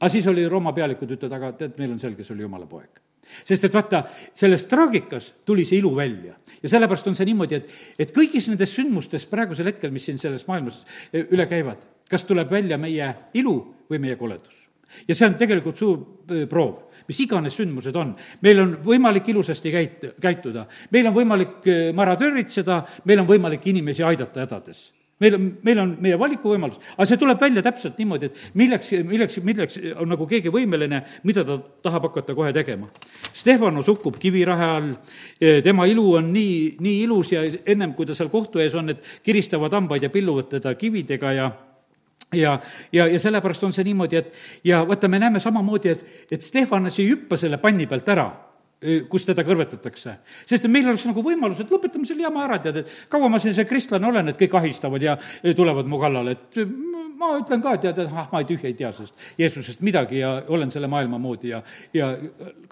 [0.00, 3.00] aga siis oli Rooma pealikud, ütlevad, aga tead, meil on selge, see oli jumala poeg
[3.22, 4.02] sest et vaata,
[4.34, 6.34] selles traagikas tuli see ilu välja.
[6.62, 10.44] ja sellepärast on see niimoodi, et, et kõigis nendes sündmustes praegusel hetkel, mis siin selles
[10.48, 13.56] maailmas eh, üle käivad, kas tuleb välja meie ilu
[13.88, 14.61] või meie koledus
[15.08, 16.00] ja see on tegelikult suur
[16.30, 16.88] äh, proov.
[17.08, 18.14] Mis iganes sündmused on.
[18.42, 23.66] meil on võimalik ilusasti käit-, käituda, meil on võimalik äh, mara törritseda, meil on võimalik
[23.72, 24.90] inimesi aidata hädades.
[25.22, 29.36] Meil on, meil on meie valikuvõimalus, aga see tuleb välja täpselt niimoodi, et milleks, milleks,
[29.46, 32.88] milleks on nagu keegi võimeline, mida ta tahab hakata kohe tegema.
[33.30, 34.88] Stefanos hukkub kivirahe all,
[35.38, 38.90] e, tema ilu on nii, nii ilus ja ennem, kui ta seal kohtu ees on,
[38.96, 41.52] et kiristavad hambaid ja pilluvad teda kividega ja
[42.32, 42.58] ja,
[42.92, 44.32] ja, ja sellepärast on see niimoodi, et
[44.64, 48.30] ja vaata, me näeme samamoodi, et, et Stefanas ei hüppa selle panni pealt ära
[49.08, 50.16] kus teda kõrvetatakse.
[50.46, 53.38] sest et meil oleks nagu võimalus, et lõpetame selle jama ära, tead, et kaua ma
[53.42, 55.16] siin see kristlane olen, et kõik ahistavad ja
[55.56, 56.64] tulevad mu kallale, et
[57.22, 60.34] ma ütlen ka, tead, et ah, ma ei tühja ei tea sellest Jeesusest midagi ja
[60.52, 61.62] olen selle maailma moodi ja,
[61.94, 62.10] ja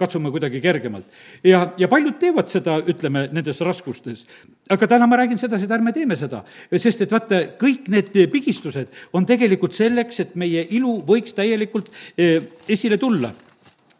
[0.00, 1.06] katsume kuidagi kergemalt.
[1.46, 4.24] ja, ja paljud teevad seda, ütleme, nendes raskustes.
[4.70, 6.42] aga täna ma räägin sedasi, et ärme teeme seda,
[6.76, 12.98] sest et vaata, kõik need pigistused on tegelikult selleks, et meie ilu võiks täielikult esile
[12.98, 13.32] tulla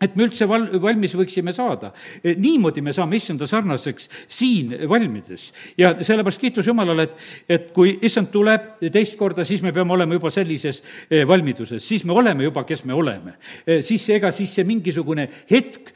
[0.01, 1.93] et me üldse val-, valmis võiksime saada.
[2.25, 5.51] E, niimoodi me saame issanda sarnaseks siin valmides.
[5.79, 10.17] ja sellepärast kiitus Jumalale, et, et kui issand tuleb teist korda, siis me peame olema
[10.17, 13.37] juba sellises e, valmiduses, siis me oleme juba, kes me oleme.
[13.67, 15.93] E, siis ega siis see mingisugune hetk,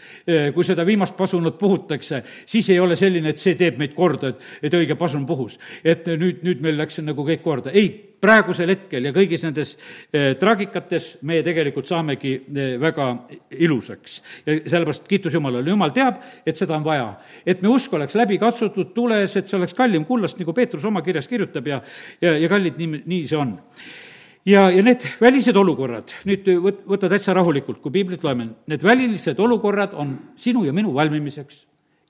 [0.54, 4.48] kui seda viimast pasunat puhutakse, siis ei ole selline, et see teeb meid korda, et,
[4.68, 5.58] et õige pasun puhus.
[5.84, 7.72] et nüüd, nüüd meil läks nagu kõik korda.
[7.72, 13.10] ei praegusel hetkel ja kõigis nendes eh, traagikates me tegelikult saamegi eh, väga
[13.66, 14.20] ilusaks.
[14.46, 17.10] ja sellepärast kiitus Jumalale, Jumal teab, et seda on vaja.
[17.46, 21.02] et me usk oleks läbi katsutud tules, et see oleks kallim kullast, nagu Peetrus oma
[21.02, 21.82] kirjas kirjutab ja,
[22.20, 23.54] ja, ja kallid, nii, nii see on.
[24.44, 29.38] Ja, ja need välised olukorrad, nüüd võt-, võta täitsa rahulikult, kui piiblit loeme, need välised
[29.40, 31.64] olukorrad on sinu ja minu valmimiseks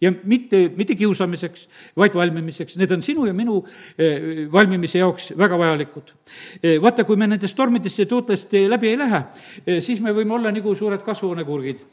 [0.04, 1.66] ja mitte, mitte kiusamiseks,
[1.98, 3.60] vaid valmimiseks, need on sinu ja minu
[3.98, 6.12] eh, valmimise jaoks väga vajalikud.
[6.60, 9.24] Eh, vaata, kui me nendest tormidest ja tuultest läbi ei lähe,
[9.64, 11.84] eh, siis me võime olla nagu suured kasvuhoonekurgid.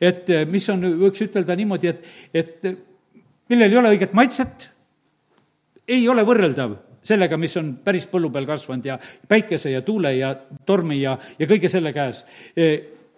[0.00, 2.04] et mis on, võiks ütelda niimoodi, et,
[2.34, 2.66] et
[3.50, 4.68] millel ei ole õiget maitset,
[5.88, 10.34] ei ole võrreldav sellega, mis on päris põllu peal kasvanud ja päikese ja tuule ja
[10.66, 12.22] tormi ja, ja kõige selle käes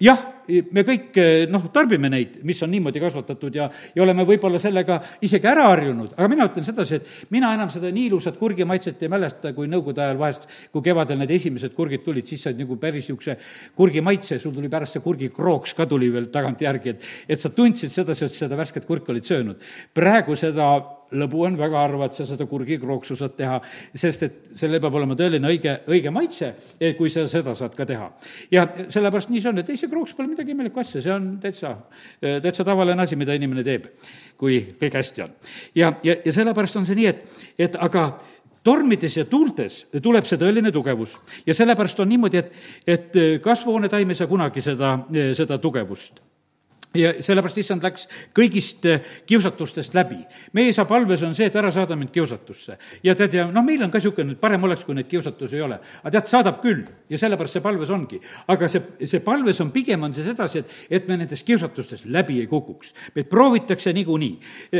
[0.00, 1.18] jah, me kõik
[1.50, 6.14] noh, tarbime neid, mis on niimoodi kasvatatud ja, ja oleme võib-olla sellega isegi ära harjunud,
[6.16, 10.05] aga mina ütlen sedasi, et mina enam seda nii ilusat kurgimaitset ei mäleta, kui nõukogude
[10.05, 13.37] ajal vahest, kui kevadel need esimesed kurgid tulid, siis said nagu päris niisuguse
[13.76, 18.26] kurgimaitse, sul tuli pärast see kurgikrooks ka tuli veel tagantjärgi, et et sa tundsid sedasi,
[18.26, 19.68] et seda värsket kurki olid söönud.
[19.94, 20.70] praegu seda
[21.11, 23.59] lõbu on väga harva, et sa seda kurgikrooksu saad teha,
[23.98, 27.87] sest et sellel peab olema tõeline õige, õige maitse, eh, kui sa seda saad ka
[27.87, 28.11] teha.
[28.50, 31.30] ja sellepärast nii see on, et ei, see krooks pole midagi imelikku asja, see on
[31.42, 31.74] täitsa,
[32.20, 33.90] täitsa tavaline asi, mida inimene teeb,
[34.40, 35.34] kui kõik hästi on.
[35.74, 37.36] ja, ja, ja sellepärast on see nii, et,
[37.68, 38.06] et aga
[38.64, 41.16] tormides ja tuultes tuleb see tõeline tugevus
[41.46, 44.98] ja sellepärast on niimoodi, et, et kasvuhoonetaim ei saa kunagi seda,
[45.36, 46.20] seda tugevust
[46.94, 50.18] ja sellepärast issand läks kõigist eh, kiusatustest läbi.
[50.53, 52.79] meie isa palves on see, et ära saada mind kiusatusse.
[53.03, 55.62] ja tead, ja noh, meil on ka niisugune, et parem oleks, kui neid kiusatusi ei
[55.62, 55.79] ole.
[56.03, 58.20] aga tead, saadab küll ja sellepärast see palves ongi.
[58.48, 62.40] aga see, see palves on, pigem on see sedasi, et, et me nendest kiusatustest läbi
[62.40, 62.94] ei kukuks.
[63.14, 64.38] meid proovitakse niikuinii.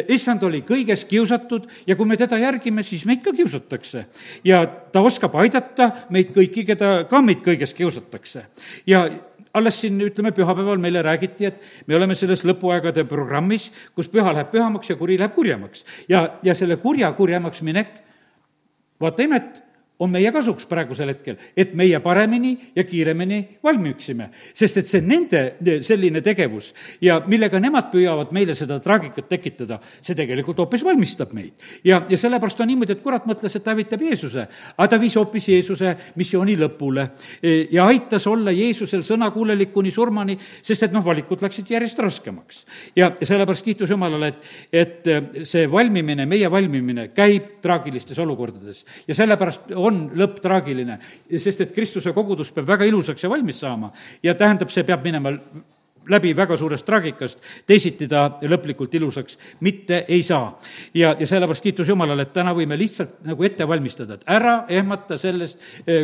[0.09, 4.07] issand oli kõiges kiusatud ja kui me teda järgime, siis meid ka kiusatakse.
[4.45, 8.47] ja ta oskab aidata meid kõiki, keda ka meid kõiges kiusatakse.
[8.87, 9.07] ja
[9.55, 14.53] alles siin, ütleme, pühapäeval meile räägiti, et me oleme selles lõpuaegade programmis, kus püha läheb
[14.53, 15.85] pühamaks ja kuri läheb kurjemaks.
[16.09, 17.97] ja, ja selle kurja kurjemaks minek,
[19.01, 19.63] vaata imet,
[20.01, 24.31] on meie kasuks praegusel hetkel, et meie paremini ja kiiremini valmiksime.
[24.55, 25.43] sest et see nende
[25.85, 31.53] selline tegevus ja millega nemad püüavad meile seda traagikat tekitada, see tegelikult hoopis valmistab meid.
[31.85, 35.17] ja, ja sellepärast on niimoodi, et kurat mõtles, et ta hävitab Jeesuse, aga ta viis
[35.21, 37.07] hoopis Jeesuse missiooni lõpule
[37.43, 42.65] e, ja aitas olla Jeesusel sõnakuulelik kuni surmani, sest et noh, valikud läksid järjest raskemaks.
[42.97, 44.33] ja, sellepärast kiitus Jumalale,
[44.73, 51.01] et, et see valmimine, meie valmimine käib traagilistes olukordades ja sellepärast on on lõpp traagiline,
[51.37, 53.93] sest et Kristuse kogudus peab väga ilusaks ja valmis saama.
[54.23, 55.35] Ja tähendab, see peab minema
[56.11, 60.59] läbi väga suurest traagikast, teisiti ta lõplikult ilusaks mitte ei saa.
[60.95, 65.19] ja, ja sellepärast kiitus Jumalale, et täna võime lihtsalt nagu ette valmistada, et ära ehmata
[65.19, 65.61] sellest,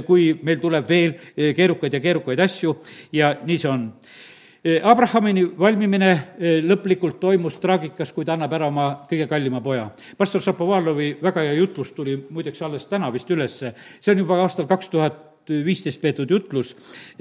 [0.07, 1.17] kui meil tuleb veel
[1.57, 2.77] keerukaid ja keerukaid asju.
[3.13, 3.91] Ja nii see on.
[3.91, 4.26] Eh,
[4.67, 9.91] Abrahamini valmimine eh, lõplikult toimus traagikas, kui ta annab ära oma kõige kallima poja.
[10.19, 14.67] pastor Šapovalovi väga hea jutlus tuli muideks alles täna vist ülesse, see on juba aastal
[14.67, 16.73] kaks tuhat viisteist peetud jutlus,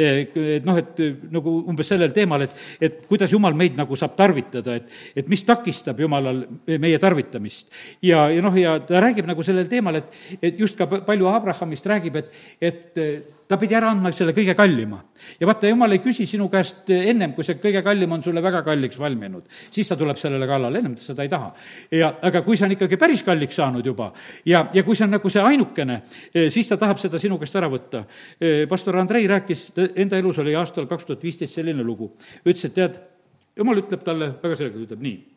[0.02, 0.34] et
[0.66, 4.90] noh, et nagu umbes sellel teemal, et, et kuidas Jumal meid nagu saab tarvitada, et,
[5.14, 7.70] et mis takistab Jumalal meie tarvitamist.
[8.02, 10.10] ja, ja noh, ja ta räägib nagu sellel teemal, et,
[10.42, 13.06] et just ka palju Abrahamist räägib, et, et
[13.48, 15.02] ta pidi ära andma selle kõige kallima.
[15.40, 18.62] ja vaata, jumal ei küsi sinu käest ennem, kui see kõige kallim on sulle väga
[18.66, 21.52] kalliks valminud, siis ta tuleb sellele kallale, ennem ta seda ei taha.
[21.92, 24.12] ja aga kui see on ikkagi päris kalliks saanud juba
[24.46, 26.02] ja, ja kui see on nagu see ainukene,
[26.34, 28.06] eh, siis ta tahab seda sinu käest ära võtta.
[28.40, 32.14] Eh, pastor Andrei rääkis, enda elus oli aastal kaks tuhat viisteist selline lugu,
[32.46, 33.00] ütles, et tead,
[33.58, 35.35] jumal ütleb talle väga selgelt, ütleb nii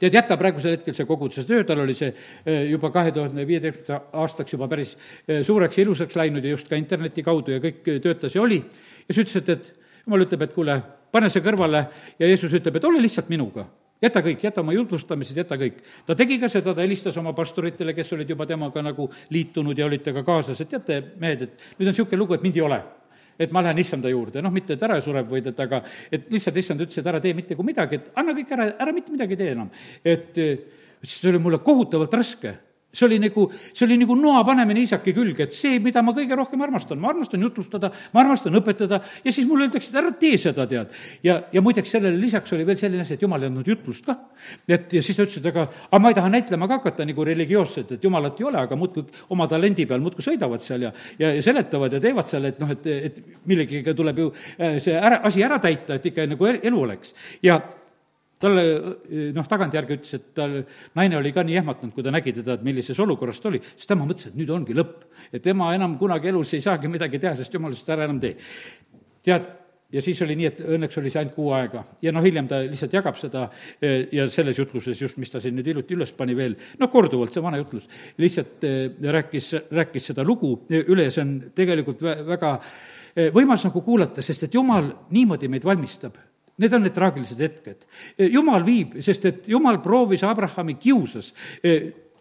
[0.00, 4.20] tead, jäta praegusel hetkel see koguduse töö, tal oli see eh, juba kahe tuhande viieteistkümnenda
[4.22, 4.92] aastaks juba päris
[5.26, 8.44] eh, suureks ja ilusaks läinud ja just ka interneti kaudu ja kõik eh, töötas ja
[8.44, 8.60] oli.
[8.60, 10.76] ja siis ütles, et, et jumal ütleb, et kuule,
[11.12, 11.86] pane see kõrvale
[12.18, 13.66] ja Jeesus ütleb, et ole lihtsalt minuga
[14.02, 15.80] jäta kõik, jäta oma jutlustamised, jäta kõik.
[16.06, 19.88] ta tegi ka seda, ta helistas oma pastoritele, kes olid juba temaga nagu liitunud ja
[19.88, 22.82] olid temaga kaasas, et teate, mehed, et nüüd on niisugune lugu, et mind ei ole
[23.38, 26.60] et ma lähen issanda juurde, noh, mitte et ära sureb, vaid et aga, et lihtsalt
[26.62, 29.38] issand ütles, et ära tee mitte kui midagi, et anna kõik ära, ära mitte midagi
[29.38, 29.70] tee enam.
[30.04, 30.38] et
[31.06, 32.54] see oli mulle kohutavalt raske
[32.96, 36.38] see oli nagu, see oli nagu noa panemine isaki külge, et see, mida ma kõige
[36.38, 40.40] rohkem armastan, ma armastan jutlustada, ma armastan õpetada ja siis mulle öeldakse, et ära tee
[40.40, 40.94] seda, tead.
[41.26, 44.16] ja, ja muideks sellele lisaks oli veel selline asi, et jumal ei andnud jutlust ka.
[44.68, 47.28] et ja siis ta ütles, et aga, aga ma ei taha näitlema ka hakata nagu
[47.28, 51.32] religioosset, et jumalat ei ole, aga muudkui oma talendi peal muudkui sõidavad seal ja, ja,
[51.36, 55.20] ja seletavad ja teevad seal, et noh, et, et millegiga tuleb ju äh, see ära,
[55.28, 57.14] asi ära täita, et ikka nagu elu oleks.
[57.44, 57.60] ja
[58.42, 58.64] talle
[59.34, 60.58] noh, tagantjärgi ütles, et tal,
[60.98, 63.88] naine oli ka nii ehmatanud, kui ta nägi teda, et millises olukorras ta oli, siis
[63.88, 65.06] tema mõtles, et nüüd ongi lõpp.
[65.32, 68.20] et tema enam kunagi elus ei saagi midagi teha, sest jumal ütles, et ära enam
[68.20, 68.36] tee.
[69.24, 69.48] tead,
[69.92, 71.82] ja siis oli nii, et õnneks oli see ainult kuu aega.
[72.04, 73.46] Ja noh, hiljem ta lihtsalt jagab seda
[73.80, 77.34] eh, ja selles jutluses just, mis ta siin nüüd hiljuti üles pani veel, noh, korduvalt,
[77.34, 77.88] see vana jutlus,
[78.20, 78.78] lihtsalt eh,
[79.16, 81.08] rääkis, rääkis seda lugu üle.
[81.08, 86.18] Ja see on tegelikult väga eh, võimas nagu kuulata, sest et jumal niimoodi meid valmistab
[86.56, 87.86] Need on need traagilised hetked.
[88.32, 91.34] jumal viib, sest et jumal proovis Abrahami, kiusas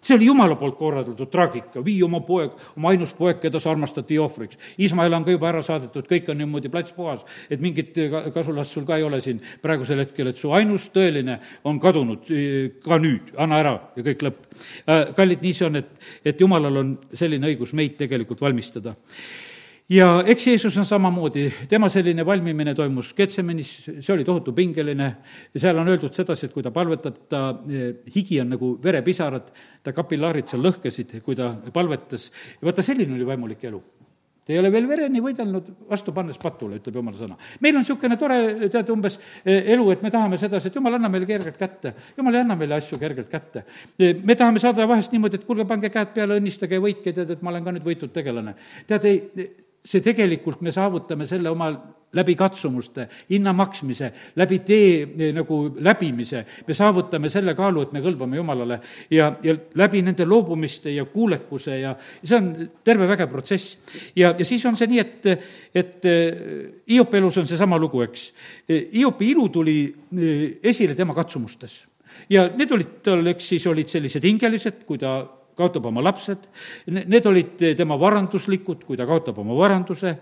[0.06, 4.06] see oli Jumala poolt korraldatud traagika, vii oma poeg, oma ainus poeg, keda sa armastad,
[4.10, 4.60] vii ohvriks.
[4.82, 7.98] Iismael on ka juba ära saadetud, kõik on niimoodi plats puhas, et mingit
[8.36, 12.30] kasulast sul ka ei ole siin praegusel hetkel, et su ainus tõeline on kadunud
[12.86, 14.46] ka nüüd, anna ära ja kõik lõpp.
[15.18, 18.96] kallid, nii see on, et, et Jumalal on selline õigus meid tegelikult valmistada
[19.90, 25.10] ja eks Jeesus on samamoodi, tema selline valmimine toimus Getsemanis, see oli tohutu pingeline
[25.54, 29.52] ja seal on öeldud sedasi, et kui ta palvetab, ta eh, higi on nagu verepisarad,
[29.84, 33.84] ta kapillaarid seal lõhkesid, kui ta palvetas ja vaata, selline oli vaimulik elu
[34.46, 37.36] Te ei ole veel vereni võidelnud, vastu pannes patule, ütleb jumala sõna.
[37.66, 38.36] meil on niisugune tore,
[38.70, 41.96] tead, umbes eh, elu, et me tahame sedasi, et jumal, anna meile kergelt kätte.
[42.14, 43.64] jumal ei anna meile asju kergelt kätte.
[43.98, 47.34] Eh, me tahame saada vahest niimoodi, et kuulge, pange käed peale, õnnistage ja võitke, tead,
[47.34, 48.54] et ma olen ka nüüd võitud tegelane.
[48.86, 49.50] tead, ei,
[49.86, 51.70] see tegelikult, me saavutame selle oma
[52.16, 58.02] läbi katsumuste, hinna maksmise, läbi tee eh, nagu läbimise, me saavutame selle kaalu, et me
[58.04, 58.80] kõlbame Jumalale
[59.12, 62.52] ja, ja läbi nende loobumiste ja kuulekuse ja see on
[62.88, 63.78] terve vägev protsess.
[64.16, 66.08] ja, ja siis on see nii, et, et
[66.90, 68.30] Hiopi elus on seesama lugu, eks.
[68.70, 71.82] Hiopi ilu tuli eh, esile tema katsumustes
[72.30, 75.20] ja need olid tal, eks siis olid sellised hingelised, kui ta
[75.56, 76.48] kaotab oma lapsed,
[76.96, 80.16] need olid tema varanduslikud, kui ta kaotab oma varanduse,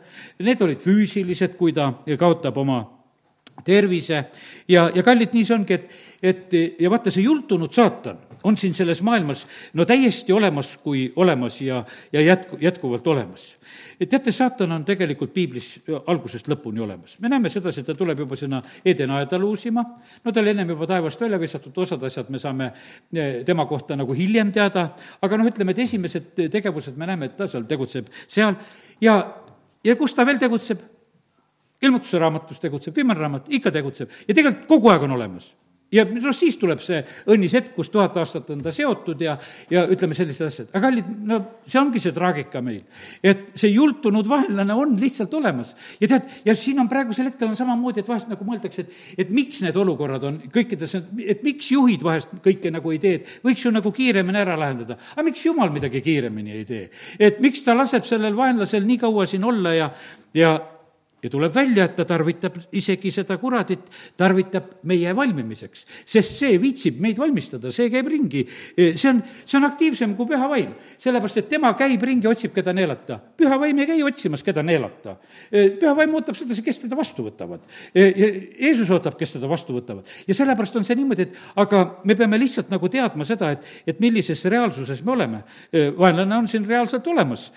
[0.45, 2.81] need olid füüsilised, kui ta kaotab oma
[3.65, 4.25] tervise.
[4.67, 8.73] Ja, ja kallid, nii see ongi, et, et ja vaata, see jultunud saatan on siin
[8.73, 13.55] selles maailmas no täiesti olemas kui olemas ja, ja jätku, jätkuvalt olemas.
[14.09, 17.15] teate, saatan on tegelikult piiblis algusest lõpuni olemas.
[17.19, 19.85] me näeme sedasi, et ta tuleb juba sinna Edenaeda luusima,
[20.23, 22.71] no ta oli ennem juba taevast välja visatud, osad asjad me saame
[23.13, 24.89] eh, tema kohta nagu hiljem teada,
[25.21, 28.55] aga noh, ütleme, et esimesed tegevused me näeme, et ta seal tegutseb seal
[29.01, 29.19] ja,
[29.83, 30.89] ja kus ta veel tegutseb?
[31.83, 35.49] ilmutuse raamatus tegutseb, viimane raamat ikka tegutseb ja tegelikult kogu aeg on olemas
[35.93, 37.01] ja noh, siis tuleb see
[37.33, 39.35] õnnis hetk, kus tuhat aastat on ta seotud ja,
[39.71, 40.71] ja ütleme, sellised asjad.
[40.71, 42.81] aga kallid, no see ongi see traagika meil.
[43.23, 45.73] et see jultunud vaenlane on lihtsalt olemas.
[46.01, 49.33] ja tead, ja siin on praegusel hetkel on samamoodi, et vahest nagu mõeldakse, et, et
[49.33, 53.65] miks need olukorrad on kõikides, et miks juhid vahest kõike nagu ei tee, et võiks
[53.65, 54.97] ju nagu kiiremini ära lahendada.
[55.15, 56.85] aga miks jumal midagi kiiremini ei tee?
[57.19, 59.89] et miks ta laseb sellel vaenlasel nii kaua siin olla ja,
[60.33, 60.57] ja
[61.23, 63.85] ja tuleb välja, et ta tarvitab isegi seda kuradit,
[64.19, 68.43] tarvitab meie valmimiseks, sest see viitsib meid valmistada, see käib ringi.
[68.75, 72.73] see on, see on aktiivsem kui püha vaim, sellepärast et tema käib ringi, otsib, keda
[72.75, 73.19] neelata.
[73.39, 75.15] püha vaim ei käi otsimas, keda neelata.
[75.51, 77.63] püha vaim ootab sedasi, kes teda vastu võtavad.
[77.95, 80.11] Jeesus ootab, kes teda vastu võtavad.
[80.27, 84.03] ja sellepärast on see niimoodi, et aga me peame lihtsalt nagu teadma seda, et, et
[84.03, 85.43] millises reaalsuses me oleme.
[85.97, 87.51] vaenlane on siin reaalselt olemas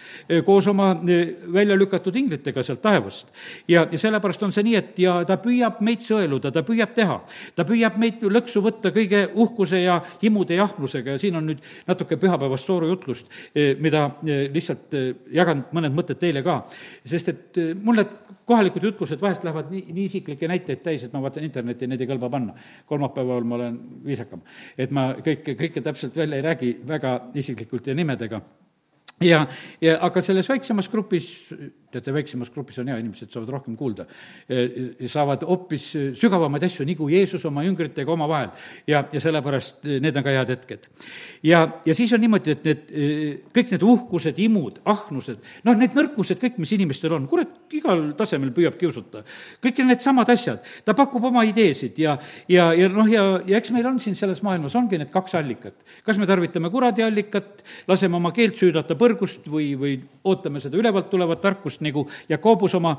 [0.45, 3.35] koos oma välja lükatud inglitega sealt taevast
[3.69, 7.19] ja, ja sellepärast on see nii, et ja ta püüab meid sõeluda, ta püüab teha.
[7.57, 11.63] ta püüab meid lõksu võtta kõige uhkuse ja himude ja ahnusega ja siin on nüüd
[11.87, 16.63] natuke pühapäevast soorujutlust, eh, mida eh, lihtsalt eh, jagan mõned mõtted teile ka.
[17.05, 18.13] sest et mul need
[18.47, 22.11] kohalikud jutlused vahest lähevad nii, nii isiklikke näiteid täis, et ma vaatan internetti, neid ei
[22.11, 22.55] kõlba panna.
[22.87, 24.43] kolmapäeval ma olen viisakam.
[24.79, 28.41] et ma kõike, kõike täpselt välja ei räägi väga isiklikult ja nimedega
[29.25, 29.47] ja,
[29.81, 31.29] ja aga selles väiksemas grupis,
[31.93, 34.07] teate, väiksemas grupis on hea, inimesed saavad rohkem kuulda,
[35.13, 38.51] saavad hoopis sügavamaid asju, nagu Jeesus oma jüngritega omavahel.
[38.87, 40.89] ja, ja sellepärast need on ka head hetked.
[41.43, 42.91] ja, ja siis on niimoodi, et need,
[43.55, 48.53] kõik need uhkused, imud, ahnused, noh, need nõrkused, kõik, mis inimestel on, kurat, igal tasemel
[48.57, 49.23] püüab kiusata.
[49.63, 52.17] kõik needsamad asjad, ta pakub oma ideesid ja,
[52.51, 55.75] ja, ja noh, ja, ja eks meil on siin selles maailmas, ongi need kaks allikat.
[56.07, 59.97] kas me tarvitame kuradi allikat, laseme oma keelt süüdata põrgust või, või
[60.27, 62.97] ootame seda ülevalt tulevat tarkust, nagu Jakobus oma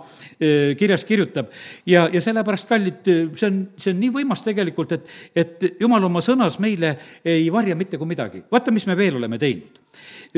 [0.77, 1.51] kirjas kirjutab.
[1.85, 6.23] ja, ja sellepärast, kallid, see on, see on nii võimas tegelikult, et, et jumal oma
[6.25, 6.95] sõnas meile
[7.25, 8.43] ei varja mitte kui midagi.
[8.51, 9.76] vaata, mis me veel oleme teinud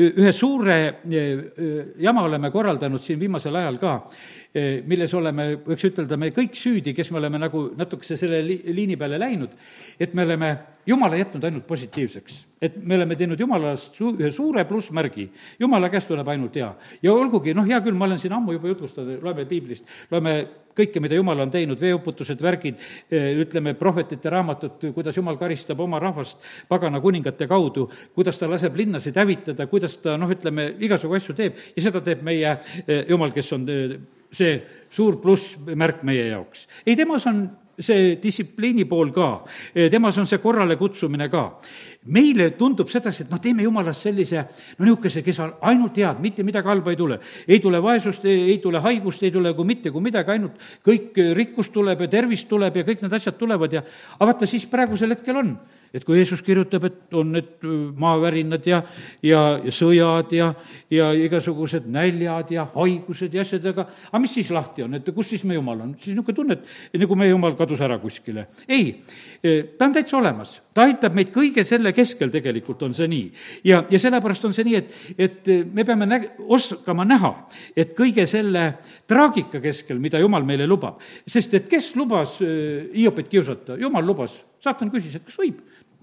[0.00, 0.76] ühe suure
[1.10, 3.94] eh, jama oleme korraldanud siin viimasel ajal ka,
[4.54, 8.60] eh, milles oleme, võiks ütelda, me kõik süüdi, kes me oleme nagu natukese selle li-,
[8.74, 9.56] liini peale läinud,
[10.00, 10.52] et me oleme
[10.86, 12.46] Jumala jätnud ainult positiivseks.
[12.60, 15.28] et me oleme teinud Jumalast su-, ühe suure plussmärgi,
[15.60, 16.72] Jumala käest tuleb ainult hea.
[17.02, 20.36] ja olgugi, noh, hea küll, ma olen siin ammu juba jutlustanud, loeme piiblist, loeme
[20.80, 26.00] kõike, mida Jumal on teinud, veeuputused, värgid, eh, ütleme, prohvetite raamatut, kuidas Jumal karistab oma
[26.02, 31.36] rahvast pagana kuningate kaudu, kuidas ta laseb linnasid hävitada, kuidas ta noh, ütleme, igasugu asju
[31.36, 33.98] teeb ja seda teeb meie eh, Jumal, kes on eh,
[34.30, 36.66] see suur plussmärk meie jaoks.
[36.86, 37.44] ei, temas on
[37.80, 39.28] see distsipliini pool ka,
[39.90, 41.44] temas on see korrale kutsumine ka.
[42.06, 44.44] meile tundub sedasi, et noh, teeme jumalast sellise
[44.78, 47.18] no niisuguse, kes on ainult head, mitte midagi halba ei tule.
[47.46, 51.70] ei tule vaesust, ei tule haigust, ei tule kui mitte kui midagi, ainult kõik rikkus
[51.70, 53.84] tuleb ja tervis tuleb ja kõik need asjad tulevad ja
[54.16, 55.54] aga vaata, siis praegusel hetkel on
[55.94, 57.64] et kui Jeesus kirjutab, et on need
[57.98, 58.80] maavärinad ja,
[59.26, 60.52] ja, ja sõjad ja,
[60.92, 63.86] ja igasugused näljad ja haigused ja asjad, aga
[64.22, 65.94] mis siis lahti on, et kus siis me Jumal on?
[65.98, 66.58] siis niisugune tunne,
[66.92, 68.46] et nagu meie Jumal kadus ära kuskile.
[68.68, 68.92] ei,
[69.78, 73.26] ta on täitsa olemas, ta aitab meid kõige selle keskel, tegelikult on see nii.
[73.66, 77.32] ja, ja sellepärast on see nii, et, et me peame näg-, oskama näha,
[77.74, 78.68] et kõige selle
[79.10, 84.90] traagika keskel, mida Jumal meile lubab, sest et kes lubas Hiopit kiusata, Jumal lubas, saatan
[84.92, 85.58] küsis, et kas võib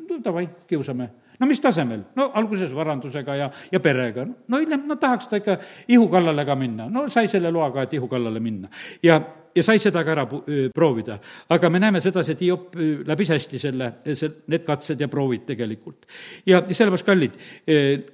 [0.10, 2.04] no davai, kiusame no mis tasemel?
[2.16, 4.26] no alguses varandusega ja, ja perega.
[4.26, 6.90] no hiljem, no tahaks ta ikka ihu kallale ka minna.
[6.90, 8.70] no sai selle loa ka, et ihu kallale minna.
[9.04, 9.20] ja,
[9.58, 10.26] ja sai seda ka ära
[10.74, 11.18] proovida.
[11.54, 12.76] aga me näeme sedasi, et Hiop
[13.08, 16.06] läbis hästi selle, see, need katsed ja proovid tegelikult.
[16.46, 17.40] ja, sellepärast, kallid,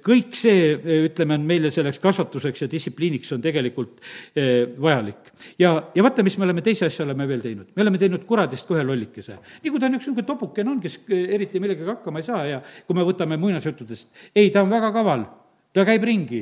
[0.04, 0.72] kõik see,
[1.10, 4.00] ütleme, on meile selleks kasvatuseks ja distsipliiniks on tegelikult
[4.80, 5.32] vajalik.
[5.58, 7.70] ja, ja vaata, mis me oleme, teise asja oleme veel teinud.
[7.76, 9.38] me oleme teinud kuradist ka ühe lollikese.
[9.62, 12.60] nii kui ta on üks niisugune tobukene on, kes eriti millegagi hakkama ei saa ja
[12.86, 15.26] kui me võtame muinasjuttudest, ei, ta on väga kaval
[15.74, 16.40] ta käib ringi,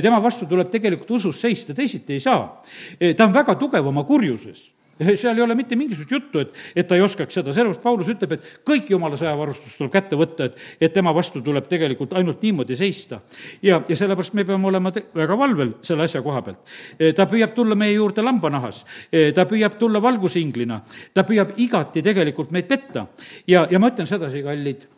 [0.00, 2.62] tema vastu tuleb tegelikult usus seista, teisiti ei saa.
[3.16, 6.96] ta on väga tugev oma kurjuses seal ei ole mitte mingisugust juttu, et, et ta
[6.96, 10.94] ei oskaks seda, sellepärast Paulus ütleb, et kõik jumala sõjavarustus tuleb kätte võtta, et, et
[10.94, 13.20] tema vastu tuleb tegelikult ainult niimoodi seista.
[13.62, 16.76] ja, ja sellepärast me peame olema te-, väga valvel selle asja koha pealt.
[17.16, 18.84] ta püüab tulla meie juurde lambanahas,
[19.34, 20.80] ta püüab tulla valgusinglina,
[21.14, 23.06] ta püüab igati tegelikult meid petta.
[23.48, 24.88] ja, ja ma ütlen sedasi, kallid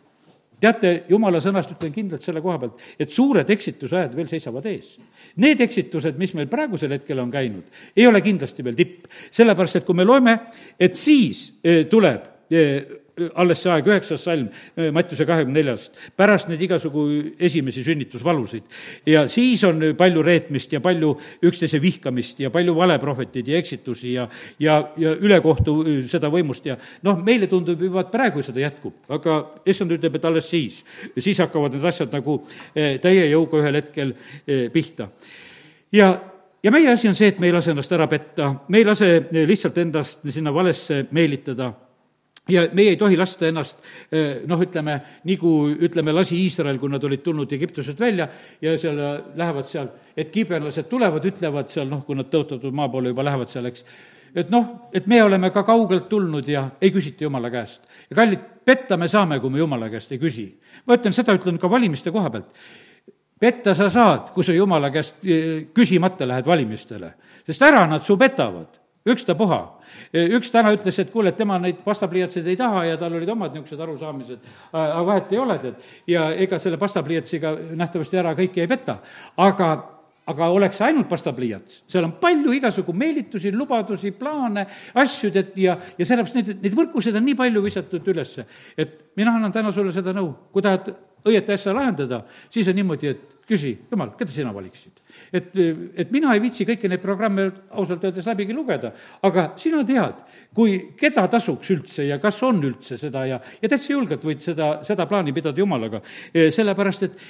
[0.63, 4.95] teate, jumala sõnast ütlen kindlalt selle koha pealt, et suured eksitusajad veel seisavad ees.
[5.43, 9.87] Need eksitused, mis meil praegusel hetkel on käinud, ei ole kindlasti veel tipp, sellepärast et
[9.87, 10.37] kui me loeme,
[10.79, 13.02] et siis eh, tuleb eh,
[13.35, 14.47] alles see aeg, üheksas salm
[14.95, 17.03] Mattiuse kahekümne neljast, pärast neid igasugu
[17.37, 18.63] esimesi sünnitusvalusid.
[19.05, 21.13] ja siis on palju reetmist ja palju
[21.45, 24.27] üksteise vihkamist ja palju valeprohveteid ja eksitusi ja,
[24.59, 25.77] ja, ja ülekohtu
[26.09, 30.25] seda võimust ja noh, meile tundub juba, et praegu seda jätkub, aga issand ütleb, et
[30.25, 30.81] alles siis.
[31.17, 32.39] siis hakkavad need asjad nagu
[32.73, 34.17] täie jõuga ühel hetkel
[34.73, 35.09] pihta.
[35.91, 36.15] ja
[36.63, 39.15] ja meie asi on see, et me ei lase ennast ära petta, me ei lase
[39.45, 41.73] lihtsalt endast sinna valesse meelitada
[42.49, 43.79] ja meie ei tohi lasta ennast
[44.47, 45.51] noh, ütleme, nagu
[45.87, 48.27] ütleme, lasi Iisrael, kui nad olid tulnud Egiptusest välja
[48.61, 48.99] ja seal
[49.39, 53.51] lähevad seal, et kiiberlased tulevad, ütlevad seal noh, kui nad tõotatud maa poole juba lähevad
[53.51, 53.87] seal, eks,
[54.35, 57.87] et noh, et me oleme ka kaugelt tulnud ja ei küsita Jumala käest.
[58.09, 60.47] ja kallid, petta me saame, kui me Jumala käest ei küsi.
[60.85, 62.51] ma ütlen, seda ütlen ka valimiste koha pealt.
[63.39, 67.13] petta sa saad, kui sa Jumala käest eh, küsimata lähed valimistele,
[67.47, 69.59] sest ära nad su petavad ükstapuha.
[70.13, 73.55] üks täna ütles, et kuule, et tema neid pastapliiatseid ei taha ja tal olid omad
[73.55, 75.89] niisugused arusaamised, aga vahet ei ole, tead.
[76.07, 78.97] ja ega selle pastapliiatsiga nähtavasti ära kõiki ei peta.
[79.37, 79.69] aga,
[80.31, 84.65] aga oleks ainult pastapliiats, seal on palju igasugu meelitusi, lubadusi, plaane,
[85.03, 88.47] asju, tead, ja, ja sellepärast neid, neid võrkusid on nii palju visatud ülesse.
[88.77, 90.93] et mina annan täna sulle seda nõu, kui tahad
[91.27, 95.01] õieti asja lahendada, siis on niimoodi, et küsi, jumal, keda sina valiksid?
[95.33, 95.51] et,
[95.99, 98.93] et mina ei viitsi kõiki neid programme ausalt öeldes läbigi lugeda,
[99.27, 100.23] aga sina tead,
[100.55, 104.77] kui, keda tasuks üldse ja kas on üldse seda ja, ja täitsa julgelt võid seda,
[104.87, 106.01] seda plaani pidada jumalaga,
[106.33, 107.21] sellepärast et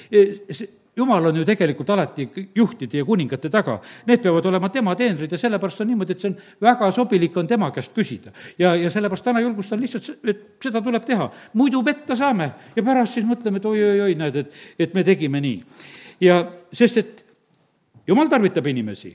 [0.53, 3.79] see, jumal on ju tegelikult alati juhtide ja kuningate taga.
[4.07, 7.47] Need peavad olema tema teenrid ja sellepärast on niimoodi, et see on väga sobilik, on
[7.47, 8.31] tema käest küsida.
[8.59, 11.31] ja, ja sellepärast täna julgustan lihtsalt, et seda tuleb teha.
[11.53, 15.63] muidu petta saame ja pärast siis mõtleme, et oi-oi-oi, näed, et, et me tegime nii.
[16.23, 16.39] Ja
[16.71, 17.23] sest, et
[18.07, 19.11] jumal tarvitab inimesi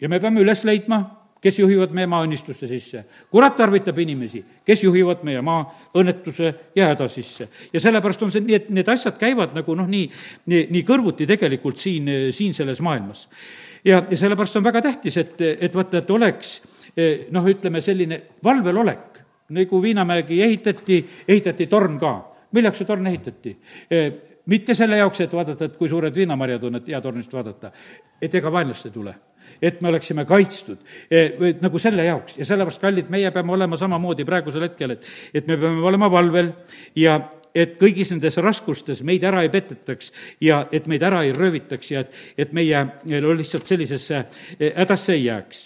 [0.00, 1.02] ja me peame üles leidma
[1.40, 3.04] kes juhivad meie maa õnnistuste sisse.
[3.30, 5.62] kurat tarvitab inimesi, kes juhivad meie maa
[5.96, 7.48] õnnetuse ja häda sisse.
[7.72, 10.10] ja sellepärast on see nii, et need asjad käivad nagu noh, nii,
[10.46, 13.28] nii, nii kõrvuti tegelikult siin, siin selles maailmas.
[13.84, 16.60] ja, ja sellepärast on väga tähtis, et, et vaata, et oleks
[17.30, 19.22] noh, ütleme selline valvelolek,
[19.56, 22.18] nagu Viinamägi ehitati, ehitati torn ka.
[22.52, 23.56] milleks see torn ehitati?
[24.50, 27.72] Mitte selle jaoks, et vaadata, et kui suured viinamarjad on, et hea tornist vaadata,
[28.20, 29.14] et ega vaenlast ei tule.
[29.62, 31.24] Et me oleksime kaitstud, e,
[31.62, 32.36] nagu selle jaoks.
[32.38, 36.52] Ja sellepärast, kallid, meie peame olema samamoodi praegusel hetkel, et, et me peame olema valvel
[36.98, 37.18] ja
[37.54, 40.12] et kõigis nendes raskustes meid ära ei petetaks
[40.44, 42.84] ja et meid ära ei röövitaks ja et, et meie
[43.34, 44.22] lihtsalt sellisesse
[44.58, 45.64] e, hädasse ei jääks.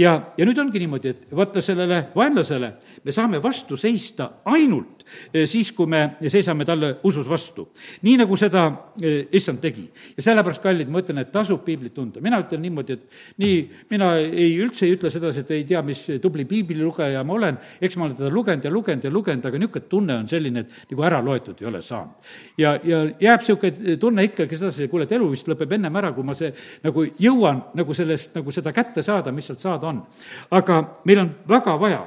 [0.00, 2.72] Ja, ja nüüd ongi niimoodi, et vaata sellele vaenlasele
[3.04, 4.99] me saame vastu seista ainult
[5.48, 7.68] siis, kui me seisame talle usus vastu.
[8.02, 8.64] nii, nagu seda
[9.02, 9.86] eh, issand tegi.
[10.16, 12.20] ja sellepärast, kallid, ma ütlen, et tasub piiblit tunda.
[12.20, 13.56] mina ütlen niimoodi, et nii,
[13.90, 17.96] mina ei, üldse ei ütle sedasi, et ei tea, mis tubli piiblilugeja ma olen, eks
[17.96, 21.06] ma olen teda lugenud ja lugenud ja lugenud, aga niisugune tunne on selline, et nagu
[21.06, 22.30] ära loetud ei ole saanud.
[22.58, 26.26] ja, ja jääb niisugune tunne ikkagi sedasi, kuule, et elu vist lõpeb ennem ära, kui
[26.26, 26.52] ma see
[26.84, 30.02] nagu jõuan nagu sellest, nagu seda kätte saada, mis sealt saada on.
[30.50, 32.00] aga meil on väga vaja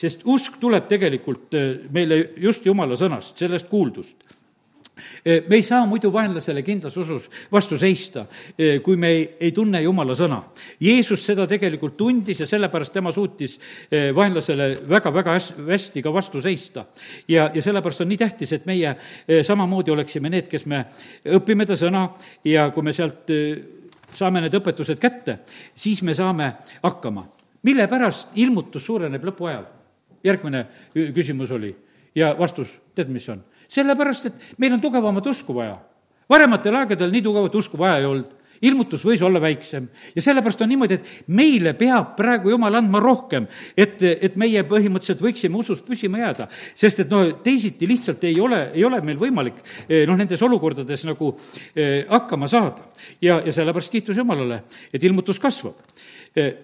[0.00, 5.82] sest usk tuleb tegelikult äh, meile just Jumala sõnast, sellest kuuldust äh, me ei saa
[5.88, 8.24] muidu vaenlasele kindlas usus vastu seista,
[8.56, 10.40] äh, kui me ei, ei tunne Jumala sõna.
[10.80, 13.58] Jeesus seda tegelikult tundis ja sellepärast tema suutis
[14.16, 15.36] vaenlasele väga-väga
[15.68, 16.86] hästi ka vastu seista.
[17.28, 18.94] ja, ja sellepärast on nii tähtis, et meie
[19.46, 20.84] samamoodi oleksime need, kes me
[21.36, 22.06] õpime ta sõna
[22.44, 23.28] ja kui me sealt
[24.16, 25.40] saame need õpetused kätte,
[25.74, 27.26] siis me saame hakkama.
[27.62, 29.79] mille pärast ilmutus suureneb lõpuajal?
[30.24, 30.66] Järgmine
[31.14, 31.74] küsimus oli
[32.14, 33.44] ja vastus, tead, mis on?
[33.70, 35.78] sellepärast, et meil on tugevamat usku vaja.
[36.28, 40.68] varematel aegadel nii tugevat usku vaja ei olnud ilmutus võis olla väiksem ja sellepärast on
[40.70, 43.46] niimoodi, et meile peab praegu jumal andma rohkem,
[43.76, 46.48] et, et meie põhimõtteliselt võiksime usust püsima jääda.
[46.74, 51.06] sest et no teisiti lihtsalt ei ole, ei ole meil võimalik eh, noh, nendes olukordades
[51.08, 51.32] nagu
[51.74, 52.84] eh, hakkama saada.
[53.20, 54.62] ja, ja sellepärast kiitus Jumalale,
[54.92, 55.89] et ilmutus kasvab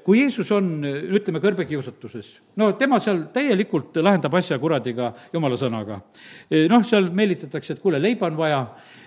[0.05, 6.01] kui Jeesus on, eh, ütleme, kõrbekiusatuses, no tema seal täielikult lahendab asja kuradiga, jumala sõnaga.
[6.49, 8.61] Eh, noh, seal meelitatakse, et kuule, leiba on vaja,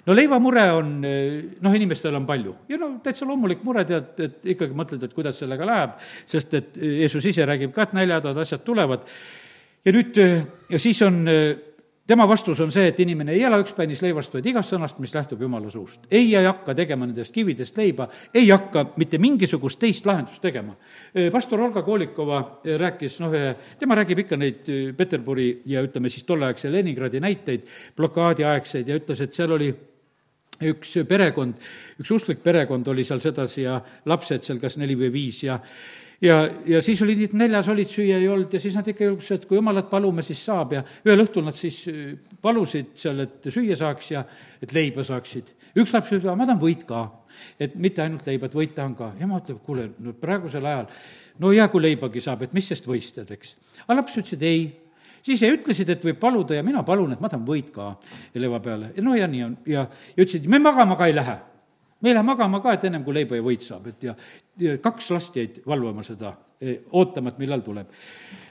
[0.05, 4.75] no leivamure on, noh, inimestel on palju ja no täitsa loomulik mure, tead, et ikkagi
[4.75, 5.95] mõtled, et kuidas sellega läheb,
[6.27, 9.07] sest et Jeesus ise räägib ka, et näljahädad, asjad tulevad.
[9.85, 10.17] ja nüüd,
[10.69, 11.23] ja siis on
[12.09, 15.41] tema vastus on see, et inimene ei ela ükspäinis leivast, vaid igast sõnast, mis lähtub
[15.45, 16.07] Jumala suust.
[16.11, 20.73] ei, hakka tegema nendest kividest leiba, ei hakka mitte mingisugust teist lahendust tegema.
[21.31, 22.41] pastor Olga Kolikova
[22.81, 23.35] rääkis, noh,
[23.79, 29.37] tema räägib ikka neid Peterburi ja ütleme siis tolleaegse Leningradi näiteid, blokaadiaegseid ja ütles, et
[29.37, 29.69] seal oli
[30.69, 31.61] üks perekond,
[32.01, 33.79] üks usklik perekond oli seal sedasi ja
[34.09, 35.59] lapsed seal kas neli või viis ja
[36.21, 39.07] ja, ja siis oli nii, et näljas olid, süüa ei olnud ja siis nad ikka
[39.07, 42.11] julgustasid, et kui jumalat palume, siis saab ja ühel õhtul nad siis äh,
[42.41, 44.25] palusid seal, et süüa saaks ja
[44.61, 45.55] et leiba saaksid.
[45.79, 47.05] üks laps ütles, ma tahan võit ka,
[47.61, 49.13] et mitte ainult leiba, et võit tahan ka.
[49.21, 50.91] ema ütleb, kuule, no praegusel ajal,
[51.39, 53.55] no hea, kui leibagi saab, et mis sest võist tead, eks.
[53.85, 54.63] aga laps ütlesid ei
[55.23, 57.93] siis ütlesid, et võib paluda ja mina palun, et ma tahan võit ka
[58.35, 58.93] leiva peale.
[59.03, 61.37] no ja nii on ja, ja ütlesid, me magama ka ei lähe
[62.01, 64.15] me ei lähe magama ka, et ennem kui leiba ja võit saab, et ja
[64.83, 66.35] kaks last jäid valvama seda,
[66.91, 67.93] ootama, et millal tuleb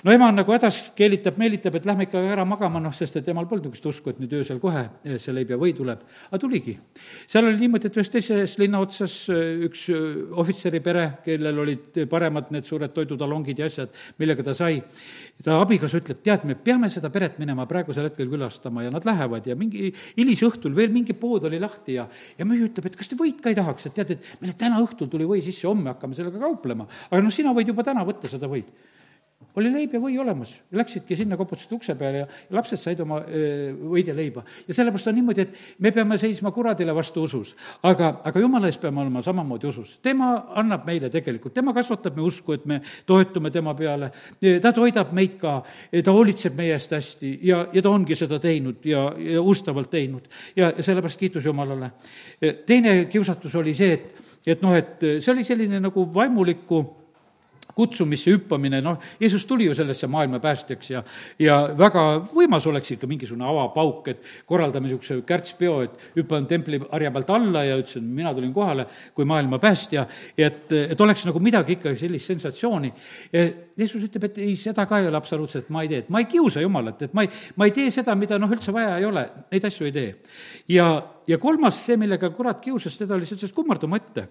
[0.05, 3.29] no ema on nagu hädas, keelitab, meelitab, et lähme ikka ära magama, noh, sest et
[3.33, 6.05] emal polnud niisugust usku, et nüüd öösel kohe eh, see leib ja või tuleb.
[6.31, 6.77] aga tuligi.
[7.27, 10.07] seal oli niimoodi, et ühes teises linna otsas eh, üks eh,
[10.39, 14.79] ohvitseri pere, kellel olid paremad need suured toidutalongid ja asjad, millega ta sai,
[15.45, 19.51] ta abikaasa ütleb, tead, me peame seda peret minema praegusel hetkel külastama ja nad lähevad
[19.51, 22.07] ja mingi hilisõhtul veel mingi pood oli lahti ja,
[22.39, 24.79] ja müüja ütleb, et kas te võit ka ei tahaks, et tead, et meile täna
[24.85, 26.89] õhtul tuli või sisse, homme hakkame sellega kauplema.
[27.11, 28.71] aga noh, sina võid juba täna võtta seda võid
[29.59, 30.53] oli leib ja või olemas.
[30.75, 34.15] Läksidki sinna, koputasid ukse peale ja, lapsed said oma võid ja
[34.75, 37.55] sellepärast on niimoodi, et me peame seisma kuradile vastu usus.
[37.83, 39.99] aga, aga jumala ees peame olema samamoodi usus.
[40.03, 44.11] tema annab meile tegelikult, tema kasvatab me usku, et me toetume tema peale,
[44.63, 45.63] ta toidab meid ka,
[46.05, 50.29] ta hoolitseb meie eest hästi ja, ja ta ongi seda teinud ja, ja ustavalt teinud.
[50.57, 51.91] ja sellepärast kiitus Jumalale.
[52.67, 56.83] teine kiusatus oli see, et, et noh, et see oli selline nagu vaimuliku
[57.79, 61.03] kutsumisse hüppamine, noh, Jeesus tuli ju sellesse maailma päästjaks ja,
[61.39, 67.13] ja väga võimas oleks ikka mingisugune avapauk, et korraldame niisuguse kärtspeo, et hüppan templi harja
[67.15, 70.07] pealt alla ja ütlesin, mina tulin kohale kui maailma päästja,
[70.39, 72.93] et, et oleks nagu midagi ikka sellist sensatsiooni.
[73.79, 76.29] Jeesus ütleb, et ei, seda ka ei ole absoluutselt, ma ei tee, et ma ei
[76.31, 79.25] kiusa Jumalat, et ma ei, ma ei tee seda, mida noh, üldse vaja ei ole,
[79.53, 80.11] neid asju ei tee.
[80.75, 80.89] ja,
[81.29, 84.29] ja kolmas, see, millega kurat kiusas teda, oli see, et kummardu mu ette.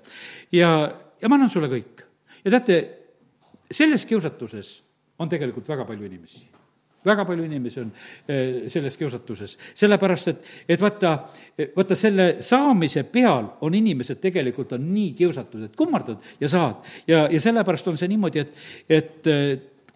[0.51, 0.71] ja,
[1.21, 2.03] ja ma annan sulle kõik.
[2.43, 2.81] ja teate,
[3.71, 4.77] selles kiusatuses
[5.19, 6.45] on tegelikult väga palju inimesi
[7.07, 7.91] väga palju inimesi on
[8.27, 11.13] eh, selles kiusatuses, sellepärast et, et vaata,
[11.75, 16.83] vaata selle saamise peal on inimesed tegelikult on nii kiusatud, et kummardad ja saad.
[17.07, 19.31] ja, ja sellepärast on see niimoodi, et, et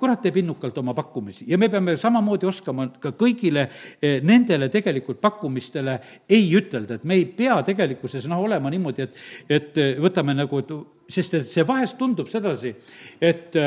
[0.01, 1.45] kurat teeb innukalt oma pakkumisi.
[1.51, 5.99] Ja me peame samamoodi oskama ka kõigile eh, nendele tegelikult pakkumistele
[6.29, 9.21] ei ütelda, et me ei pea tegelikkuses noh, olema niimoodi, et,
[9.59, 10.75] et võtame nagu, et
[11.11, 12.73] sest et see vahest tundub sedasi,
[13.21, 13.57] et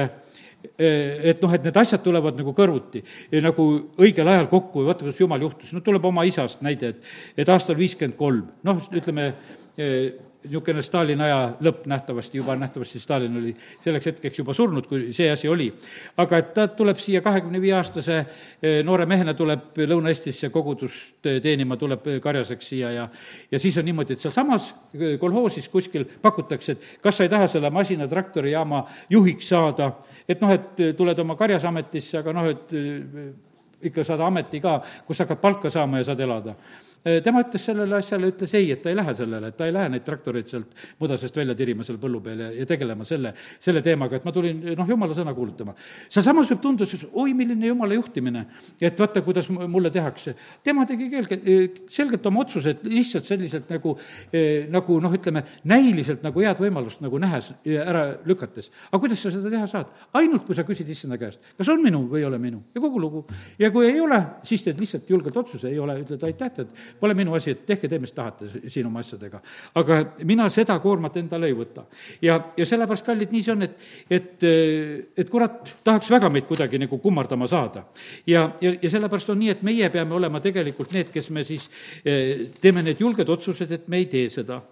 [0.79, 3.03] et noh, et need asjad tulevad nagu kõrvuti,
[3.45, 3.67] nagu
[4.01, 7.11] õigel ajal kokku ja vaata, kuidas jumal juhtus, no tuleb oma isast näide, et,
[7.45, 9.27] et aastal viiskümmend kolm, noh, ütleme,
[10.45, 15.31] niisugune Stalini aja lõpp nähtavasti, juba nähtavasti Stalin oli selleks hetkeks juba surnud, kui see
[15.33, 15.71] asi oli.
[16.17, 21.77] aga et ta tuleb siia kahekümne viie aastase eh, noore mehena, tuleb Lõuna-Eestisse kogudust teenima,
[21.77, 23.09] tuleb karjaseks siia ja
[23.51, 24.75] ja siis on niimoodi, et sealsamas
[25.21, 29.93] kolhoosis kuskil pakutakse, et kas sa ei taha selle masina, traktorijaama juhiks saada,
[30.29, 32.75] et noh, et tuled oma karjasametisse, aga noh, et
[33.85, 36.55] ikka saad ameti ka, kus hakkad palka saama ja saad elada
[37.05, 39.91] tema ütles sellele asjale, ütles ei, et ta ei lähe sellele, et ta ei lähe
[39.93, 44.17] neid traktoreid sealt mudasest välja tirima seal põllu peal ja, ja tegelema selle, selle teemaga,
[44.17, 45.75] et ma tulin, noh, jumala sõna kuulutama.
[46.09, 48.47] sealsamas võib tunduda, siis oi, milline jumala juhtimine,
[48.81, 50.35] et vaata, kuidas mulle tehakse.
[50.65, 51.41] tema tegi keelge,
[51.93, 53.97] selgelt oma otsused lihtsalt selliselt nagu,
[54.33, 58.71] eh, nagu noh, ütleme, näiliselt nagu head võimalust nagu nähes ära lükates.
[58.91, 59.93] aga kuidas sa seda teha saad?
[60.15, 63.01] ainult, kui sa küsid issanda käest, kas on minu või ei ole minu ja kogu
[63.01, 63.25] lugu.
[63.59, 67.15] ja kui ei ole, siis teed lihtsalt julgelt otsuse, ei ole, ütled aitäh, tead Pole
[67.15, 69.41] minu asi, et tehke te, mis tahate siin oma asjadega.
[69.81, 71.85] aga mina seda koormat endale ei võta.
[72.23, 73.79] ja, ja sellepärast, kallid, nii see on, et,
[74.11, 74.47] et,
[75.19, 77.87] et kurat tahaks väga meid kuidagi nagu kummardama saada.
[78.27, 81.69] ja, ja, ja sellepärast on nii, et meie peame olema tegelikult need, kes me siis
[82.05, 84.63] eh, teeme need julged otsused, et me ei tee seda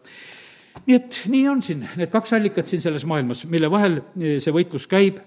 [0.86, 4.54] nii et nii on siin need kaks allikat siin selles maailmas, mille vahel eh, see
[4.54, 5.20] võitlus käib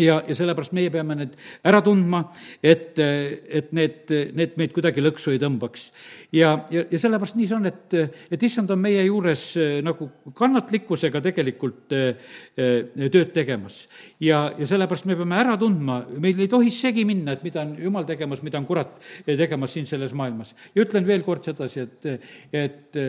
[0.00, 1.34] ja, ja sellepärast meie peame need
[1.66, 2.22] ära tundma,
[2.64, 5.88] et, et need, need meid kuidagi lõksu ei tõmbaks.
[6.36, 7.96] ja, ja, ja sellepärast nii see on, et,
[8.32, 13.84] et issand on meie juures eh, nagu kannatlikkusega tegelikult eh, eh, tööd tegemas.
[14.20, 17.74] ja, ja sellepärast me peame ära tundma, meil ei tohi segi minna, et mida on
[17.80, 20.54] jumal tegemas, mida on kurat tegemas siin selles maailmas.
[20.74, 23.00] ja ütlen veel kord sedasi, et, et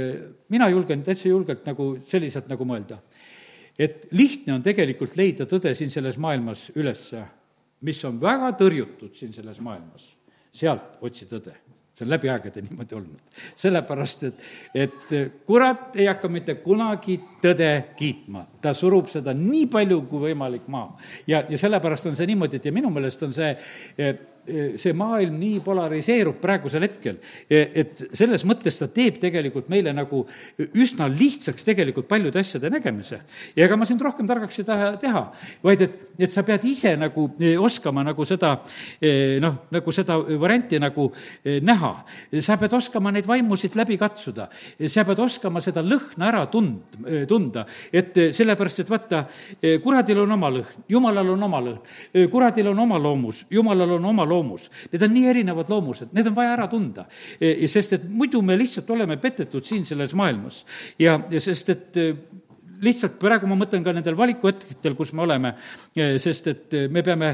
[0.53, 3.01] mina julgen täitsa julgelt nagu selliselt nagu mõelda
[3.79, 7.23] et lihtne on tegelikult leida tõde siin selles maailmas ülesse,
[7.85, 10.13] mis on väga tõrjutud siin selles maailmas.
[10.57, 11.53] sealt otsi tõde
[11.97, 13.37] see on läbi aegade niimoodi olnud.
[13.55, 15.13] sellepärast, et, et
[15.45, 20.93] kurat ei hakka mitte kunagi tõde kiitma, ta surub seda nii palju kui võimalik maha.
[21.27, 23.49] ja, ja sellepärast on see niimoodi, et ja minu meelest on see
[24.79, 27.17] see maailm nii polariseerub praegusel hetkel,
[27.49, 30.23] et selles mõttes ta teeb tegelikult meile nagu
[30.77, 33.21] üsna lihtsaks tegelikult paljude asjade nägemise.
[33.55, 35.23] ja ega ma sind rohkem targaks ei taha teha,
[35.63, 38.53] vaid et, et sa pead ise nagu eh, oskama nagu seda
[39.01, 41.09] eh, noh, nagu seda varianti nagu
[41.43, 41.93] eh, näha.
[42.41, 44.47] sa pead oskama neid vaimusid läbi katsuda,
[44.87, 49.23] sa pead oskama seda lõhna ära tund-, tunda, et sellepärast, et vaata,
[49.83, 54.25] kuradil on oma lõhn, jumalal on oma lõhn, kuradil on oma loomus, jumalal on oma
[54.25, 54.69] loomus, loomus.
[54.93, 57.07] Need on nii erinevad loomused, need on vaja ära tunda.
[57.67, 60.63] sest et muidu me lihtsalt oleme petetud siin selles maailmas.
[60.99, 62.03] ja, ja sest et
[62.81, 65.53] lihtsalt praegu ma mõtlen ka nendel valikuhetkedel, kus me oleme,
[66.21, 67.33] sest et me peame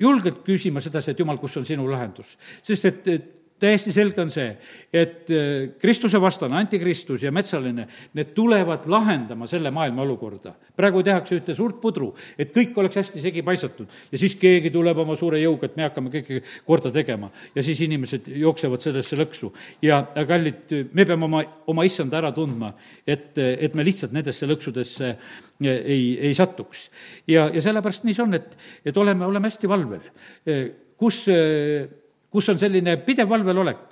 [0.00, 2.36] julgelt küsima sedasi, et jumal, kus on sinu lahendus.
[2.62, 3.10] sest et
[3.60, 4.48] täiesti selge on see,
[4.92, 7.86] et äh, Kristuse vastane, antikristus ja metsaline,
[8.18, 10.54] need tulevad lahendama selle maailma olukorda.
[10.76, 14.98] praegu tehakse ühte suurt pudru, et kõik oleks hästi segi paisatud ja siis keegi tuleb
[14.98, 17.30] oma suure jõuga, et me hakkame kõike korda tegema.
[17.54, 19.52] ja siis inimesed jooksevad sellesse lõksu.
[19.82, 22.72] ja kallid, me peame oma, oma issanda ära tundma,
[23.06, 26.90] et, et me lihtsalt nendesse lõksudesse äh, ei, ei satuks.
[27.26, 30.04] ja, ja sellepärast nii see on, et, et oleme, oleme hästi valvel.
[30.48, 31.24] Äh, kus
[32.30, 33.84] kus on selline pidev valvelolek,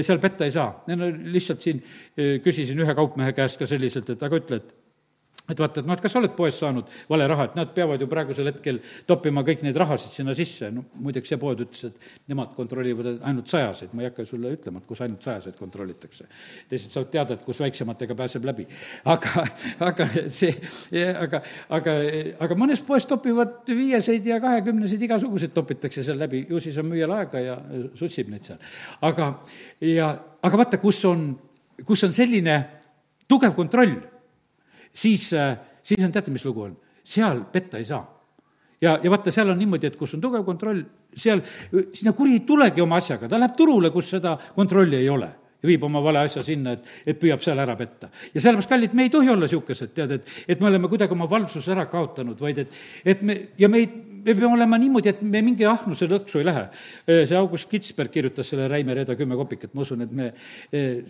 [0.00, 0.84] seal petta ei saa.
[0.86, 4.74] lihtsalt siin eh, küsisin ühe kaupmehe käest ka selliselt, et aga ütle, et
[5.50, 8.00] et vaata, et noh, et kas sa oled poest saanud vale raha, et nad peavad
[8.00, 8.78] ju praegusel hetkel
[9.08, 13.50] toppima kõik neid rahasid sinna sisse, no muideks see pood ütles, et nemad kontrollivad ainult
[13.50, 16.28] sajaseid, ma ei hakka sulle ütlema, et kus ainult sajaseid kontrollitakse.
[16.70, 18.68] teised saavad teada, et kus väiksematega pääseb läbi.
[19.14, 19.46] aga,
[19.88, 20.54] aga see,
[21.10, 21.42] aga,
[21.80, 21.96] aga,
[22.46, 27.18] aga mõnes poes topivad viieseid ja kahekümneseid, igasuguseid topitakse seal läbi, ju siis on müüjal
[27.18, 27.58] aega ja
[27.98, 28.62] sutsib neid seal.
[29.02, 29.34] aga,
[29.90, 31.32] ja, aga vaata, kus on,
[31.82, 32.62] kus on selline
[33.26, 33.98] tugev kontroll
[34.92, 36.76] siis, äh, siis on, teate, mis lugu on?
[37.02, 38.02] seal petta ei saa.
[38.80, 40.82] ja, ja vaata, seal on niimoodi, et kus on tugev kontroll,
[41.16, 41.42] seal,
[41.94, 45.30] sinna kuri ei tulegi oma asjaga, ta läheb turule, kus seda kontrolli ei ole
[45.62, 48.10] ja viib oma vale asja sinna, et, et püüab seal ära petta.
[48.34, 51.28] ja sellepärast, kallid, me ei tohi olla niisugused, tead, et, et me oleme kuidagi oma
[51.30, 52.80] valvsuse ära kaotanud, vaid et,
[53.14, 53.90] et me, ja me ei,
[54.24, 56.64] me peame olema niimoodi, et me mingi ahnuse lõksu ei lähe.
[57.06, 60.28] see August Kitsberg kirjutas selle Räime Reeda kümme kopikat, ma usun, et me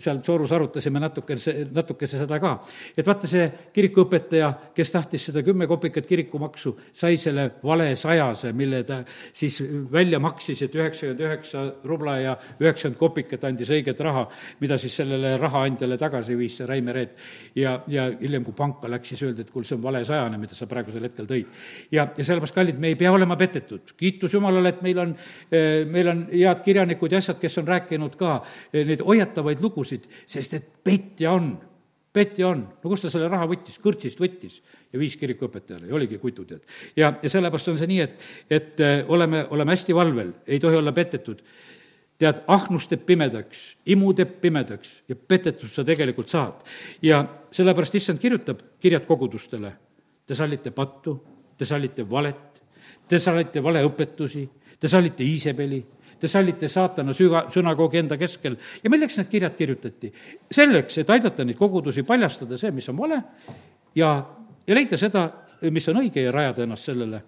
[0.01, 1.37] seal Soorus arutasime natuke,
[1.73, 2.53] natukese seda ka.
[2.97, 3.45] et vaata, see
[3.75, 9.01] kirikuõpetaja, kes tahtis seda kümme kopikat kirikumaksu, sai selle vale sajase, mille ta
[9.33, 9.61] siis
[9.91, 14.25] välja maksis, et üheksakümmend üheksa rubla ja üheksakümmend kopikat andis õiget raha,
[14.61, 17.17] mida siis sellele rahaandjale tagasi viis, see Räime Reet.
[17.55, 20.57] ja, ja hiljem, kui panka läks, siis öeldi, et kuule, see on vale sajane, mida
[20.57, 21.63] sa praegusel hetkel tõid.
[21.91, 23.93] ja, ja sellepärast, kallid, me ei pea olema petetud.
[23.97, 25.15] kiitus Jumalale, et meil on,
[25.51, 28.41] eh, meil on head kirjanikud ja asjad, kes on rääkinud ka
[28.73, 31.53] eh, neid hoiatavaid lugusid, sest et petja on
[32.13, 34.59] petja on, no kust ta selle raha võttis, kõrtsist võttis
[34.93, 36.61] ja viis kirikuõpetajale ja oligi kutu, tead.
[36.95, 40.77] ja, ja sellepärast on see nii, et, et eh, oleme, oleme hästi valvel, ei tohi
[40.77, 41.41] olla petetud.
[42.21, 46.61] tead, ahnus teeb pimedaks, imu teeb pimedaks ja petetust sa tegelikult saad.
[47.01, 49.73] ja sellepärast issand kirjutab kirjad kogudustele,
[50.25, 51.17] te sallite pattu,
[51.57, 52.52] te sallite valet,
[53.07, 54.43] te sallite valeõpetusi,
[54.79, 55.81] te sallite Iisabeli,
[56.19, 60.11] te sallite saatana süga, sünagoogi enda keskel ja milleks need kirjad kirjutati?
[60.51, 63.19] selleks, et aidata neid kogudusi paljastada see, mis on vale
[63.95, 64.13] ja,
[64.67, 65.25] ja leida seda,
[65.71, 67.21] mis on õige ja rajada ennast sellele.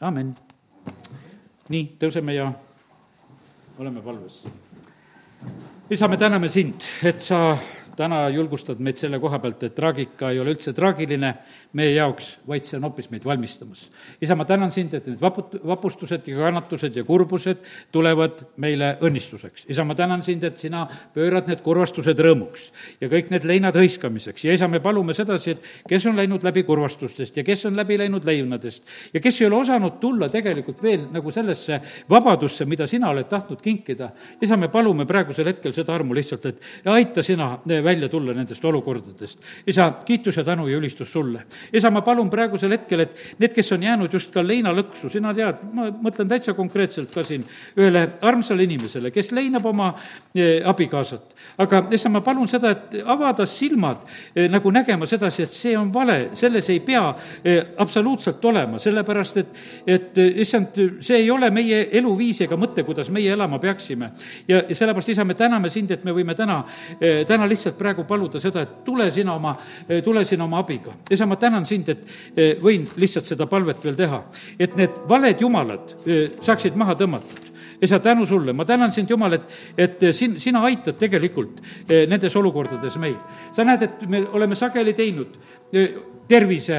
[0.00, 0.34] amin.
[1.68, 2.50] nii, tõuseme ja
[3.78, 4.42] oleme palves.
[5.90, 7.56] isa, me täname sind, et sa
[7.96, 11.32] täna julgustad meid selle koha pealt, et traagika ei ole üldse traagiline
[11.78, 13.88] meie jaoks, vaid see on hoopis meid valmistamas.
[14.20, 17.62] isa, ma tänan sind, et need vaput-, vapustused ja kannatused ja kurbused
[17.92, 19.66] tulevad meile õnnistuseks.
[19.68, 22.70] isa, ma tänan sind, et sina pöörad need kurvastused rõõmuks
[23.00, 26.64] ja kõik need leinad hõiskamiseks ja isa, me palume sedasi, et kes on läinud läbi
[26.68, 31.08] kurvastustest ja kes on läbi läinud leivnadest ja kes ei ole osanud tulla tegelikult veel
[31.12, 31.80] nagu sellesse
[32.10, 34.10] vabadusse, mida sina oled tahtnud kinkida.
[34.40, 37.52] isa, me palume praegusel hetkel seda armu lihtsalt, et aita sina
[37.84, 39.38] välja tulla nendest olukordadest.
[39.66, 43.72] isa, kiitus ja tänu ja ülistus sulle isa, ma palun praegusel hetkel, et need, kes
[43.74, 47.44] on jäänud just ka leinalõksu, sina tead, ma mõtlen täitsa konkreetselt ka siin
[47.78, 49.92] ühele armsale inimesele, kes leinab oma
[50.34, 51.34] eh, abikaasat.
[51.62, 54.02] aga isa, ma palun seda, et avada silmad
[54.34, 57.04] eh, nagu nägema sedasi, et see on vale, selles ei pea
[57.44, 63.10] eh, absoluutselt olema, sellepärast et, et issand, see ei ole meie eluviis ega mõte, kuidas
[63.10, 64.12] meie elama peaksime.
[64.48, 66.62] ja, ja sellepärast, isa, me täname sind, et me võime täna,
[67.26, 69.56] täna lihtsalt praegu paluda seda, et tule sina oma,
[70.04, 70.94] tule sina oma abiga.
[71.10, 72.04] isa, ma tänan sind, et
[72.36, 74.22] eh, võin lihtsalt seda palvet veel teha.
[74.58, 77.50] et need valed jumalad eh, saaksid maha tõmmatud
[77.82, 79.42] isa, tänu sulle, ma tänan sind, Jumal, et,
[79.76, 81.58] et sin-, sina aitad tegelikult
[81.88, 83.16] eh, nendes olukordades meil.
[83.52, 85.38] sa näed, et me oleme sageli teinud
[86.32, 86.78] tervise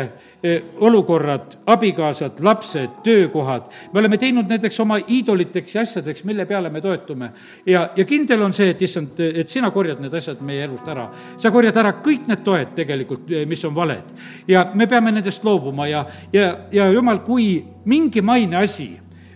[0.80, 6.82] olukorrad, abikaasad, lapsed, töökohad, me oleme teinud nendeks oma iidoliteks ja asjadeks, mille peale me
[6.82, 7.30] toetume.
[7.66, 11.08] ja, ja kindel on see, et issand, et sina korjad need asjad meie elust ära.
[11.38, 14.14] sa korjad ära kõik need toed tegelikult, mis on valed.
[14.48, 18.90] ja me peame nendest loobuma ja, ja, ja jumal, kui mingi maine asi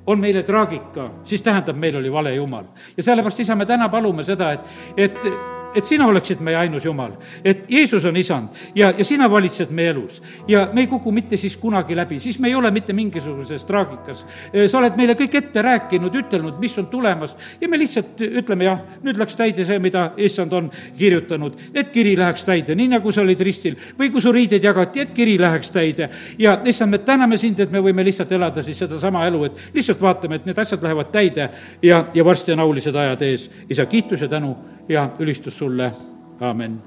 [0.08, 2.66] on meile traagika, siis tähendab, meil oli vale jumal.
[2.98, 7.14] ja sellepärast, isa, me täna palume seda, et, et et sina oleksid meie ainus Jumal,
[7.46, 10.22] et Jeesus on isand ja, ja sina valitsed meie elus.
[10.48, 14.26] ja me ei kuku mitte siis kunagi läbi, siis me ei ole mitte mingisuguses traagikas.
[14.68, 18.82] sa oled meile kõik ette rääkinud, ütelnud, mis on tulemas ja me lihtsalt ütleme jah,
[19.04, 23.22] nüüd läks täide see, mida issand on kirjutanud, et kiri läheks täide, nii nagu sa
[23.22, 26.10] olid ristil või kui su riideid jagati, et kiri läheks täide.
[26.38, 30.02] ja issand, me täname sind, et me võime lihtsalt elada siis sedasama elu, et lihtsalt
[30.02, 31.50] vaatame, et need asjad lähevad täide
[31.82, 33.50] ja, ja varsti on aulised ajad ees.
[33.70, 34.56] isa, kiitus ja tänu
[34.90, 35.92] ja ülistus sulle,
[36.40, 36.82] aamen